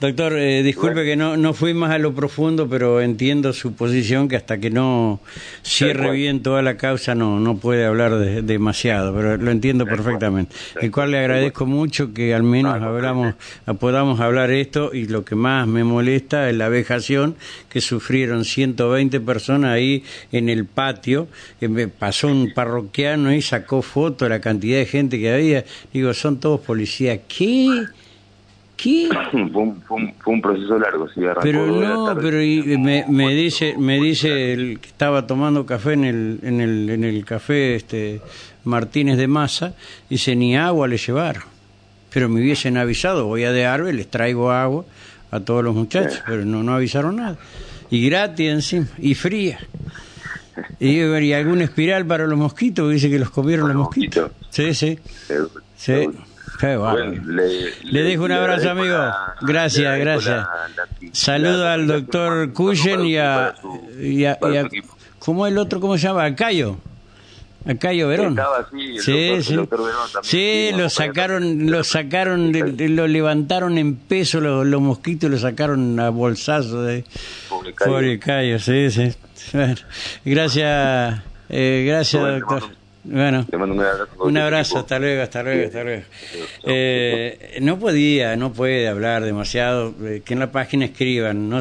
Doctor, 0.00 0.36
eh, 0.36 0.62
disculpe 0.62 1.04
que 1.04 1.16
no, 1.16 1.36
no 1.36 1.54
fui 1.54 1.72
más 1.72 1.92
a 1.92 1.98
lo 1.98 2.14
profundo, 2.14 2.68
pero 2.68 3.00
entiendo 3.00 3.52
su 3.52 3.74
posición 3.74 4.28
que 4.28 4.36
hasta 4.36 4.58
que 4.58 4.68
no 4.68 5.20
cierre 5.62 6.10
bien 6.10 6.42
toda 6.42 6.62
la 6.62 6.76
causa 6.76 7.14
no, 7.14 7.38
no 7.38 7.56
puede 7.56 7.86
hablar 7.86 8.18
demasiado, 8.18 9.14
pero 9.14 9.36
lo 9.36 9.50
entiendo 9.50 9.86
perfectamente. 9.86 10.54
El 10.80 10.90
cual 10.90 11.12
le 11.12 11.20
agradezco 11.20 11.64
mucho 11.64 12.12
que 12.12 12.34
al 12.34 12.42
menos 12.42 12.74
hablamos, 12.74 13.34
podamos 13.78 14.20
hablar 14.20 14.50
esto 14.50 14.90
y 14.92 15.06
lo 15.06 15.24
que 15.24 15.36
más 15.36 15.66
me 15.66 15.84
molesta 15.84 16.50
es 16.50 16.56
la 16.56 16.68
vejación 16.68 17.36
que 17.68 17.80
sufrieron 17.80 18.44
120 18.44 19.20
personas 19.20 19.70
ahí 19.70 20.02
en 20.32 20.48
el 20.48 20.66
patio, 20.66 21.28
que 21.60 21.68
me 21.68 21.88
pasó 21.88 22.28
un 22.28 22.52
parroquiano 22.52 23.32
y 23.32 23.40
sacó 23.42 23.80
foto 23.80 24.24
de 24.24 24.30
la 24.30 24.40
cantidad 24.40 24.78
de 24.78 24.86
gente 24.86 25.18
que 25.18 25.32
había. 25.32 25.64
Digo, 25.92 26.12
son 26.14 26.40
todos 26.40 26.60
policías. 26.60 27.20
¿Qué? 27.28 27.86
¿Qué? 28.76 29.08
Fue 29.30 29.40
un, 29.40 29.82
fue 29.82 30.32
un, 30.32 30.42
proceso 30.42 30.78
largo, 30.78 31.08
sí, 31.08 31.20
Pero 31.42 31.66
no, 31.66 32.16
pero 32.16 32.38
me, 32.78 33.04
me 33.08 33.34
dice, 33.34 33.76
me 33.78 34.00
dice 34.00 34.52
el 34.52 34.80
que 34.80 34.88
estaba 34.88 35.26
tomando 35.26 35.64
café 35.66 35.92
en 35.92 36.04
el, 36.04 36.40
en 36.42 36.60
el, 36.60 36.90
en 36.90 37.04
el 37.04 37.24
café 37.24 37.76
este 37.76 38.20
Martínez 38.64 39.16
de 39.16 39.28
Masa, 39.28 39.74
dice 40.08 40.34
ni 40.34 40.56
agua 40.56 40.88
le 40.88 40.96
llevaron. 40.96 41.44
Pero 42.10 42.28
me 42.28 42.40
hubiesen 42.40 42.76
avisado, 42.76 43.26
voy 43.26 43.44
a 43.44 43.52
de 43.52 43.66
Arbe, 43.66 43.92
les 43.92 44.08
traigo 44.08 44.50
agua 44.50 44.84
a 45.30 45.40
todos 45.40 45.64
los 45.64 45.74
muchachos, 45.74 46.22
pero 46.26 46.44
no, 46.44 46.62
no 46.62 46.74
avisaron 46.74 47.16
nada. 47.16 47.36
Y 47.90 48.08
gratis 48.08 48.50
encima, 48.50 48.86
y 48.98 49.14
fría. 49.14 49.58
Y, 50.78 51.00
y 51.00 51.32
algún 51.32 51.60
espiral 51.60 52.06
para 52.06 52.26
los 52.26 52.38
mosquitos, 52.38 52.90
dice 52.90 53.10
que 53.10 53.18
los 53.18 53.30
comieron 53.30 53.68
los 53.68 53.76
mosquitos. 53.76 54.30
Sí, 54.50 54.74
sí. 54.74 54.98
sí 55.76 56.08
le, 56.60 58.02
dejo 58.02 58.24
un 58.24 58.32
abrazo, 58.32 58.70
amigo. 58.70 58.96
Gracias, 59.42 59.98
gracias. 59.98 60.46
Saludo 61.12 61.68
al 61.68 61.86
doctor 61.86 62.52
Cuyen 62.52 63.04
y 63.06 63.16
a, 63.16 63.54
y 64.00 64.24
a, 64.24 64.38
¿Cómo 65.18 65.46
el 65.46 65.58
otro? 65.58 65.80
¿Cómo 65.80 65.96
se 65.96 66.06
llama? 66.06 66.24
A 66.24 66.34
Cayo. 66.34 66.76
A 67.66 67.74
Cayo 67.76 68.08
Verón. 68.08 68.38
sí, 69.00 69.42
sí. 69.42 69.56
sí, 70.22 70.70
lo 70.76 70.90
sacaron, 70.90 71.70
lo 71.70 71.82
sacaron, 71.82 72.52
lo 72.52 73.06
levantaron 73.06 73.78
en 73.78 73.96
peso 73.96 74.40
los, 74.40 74.66
los 74.66 74.82
mosquitos, 74.82 75.30
lo 75.30 75.38
sacaron 75.38 75.98
a 75.98 76.10
bolsazo 76.10 76.82
de 76.82 77.04
Pobre 77.78 78.18
Cayo, 78.18 78.58
sí, 78.58 78.90
sí. 78.90 79.14
Gracias, 80.24 81.20
eh, 81.48 81.84
gracias, 81.86 82.22
doctor. 82.22 82.83
Bueno, 83.04 83.46
un 84.18 84.36
abrazo. 84.38 84.78
hasta 84.78 84.98
luego, 84.98 85.22
hasta 85.22 85.42
luego, 85.42 85.66
hasta 85.66 85.84
luego. 85.84 86.02
Eh, 86.64 87.58
no 87.60 87.78
podía, 87.78 88.34
no 88.36 88.52
puede 88.52 88.88
hablar 88.88 89.24
demasiado, 89.24 89.94
eh, 90.02 90.22
que 90.24 90.32
en 90.32 90.40
la 90.40 90.50
página 90.50 90.86
escriban, 90.86 91.50
no 91.50 91.60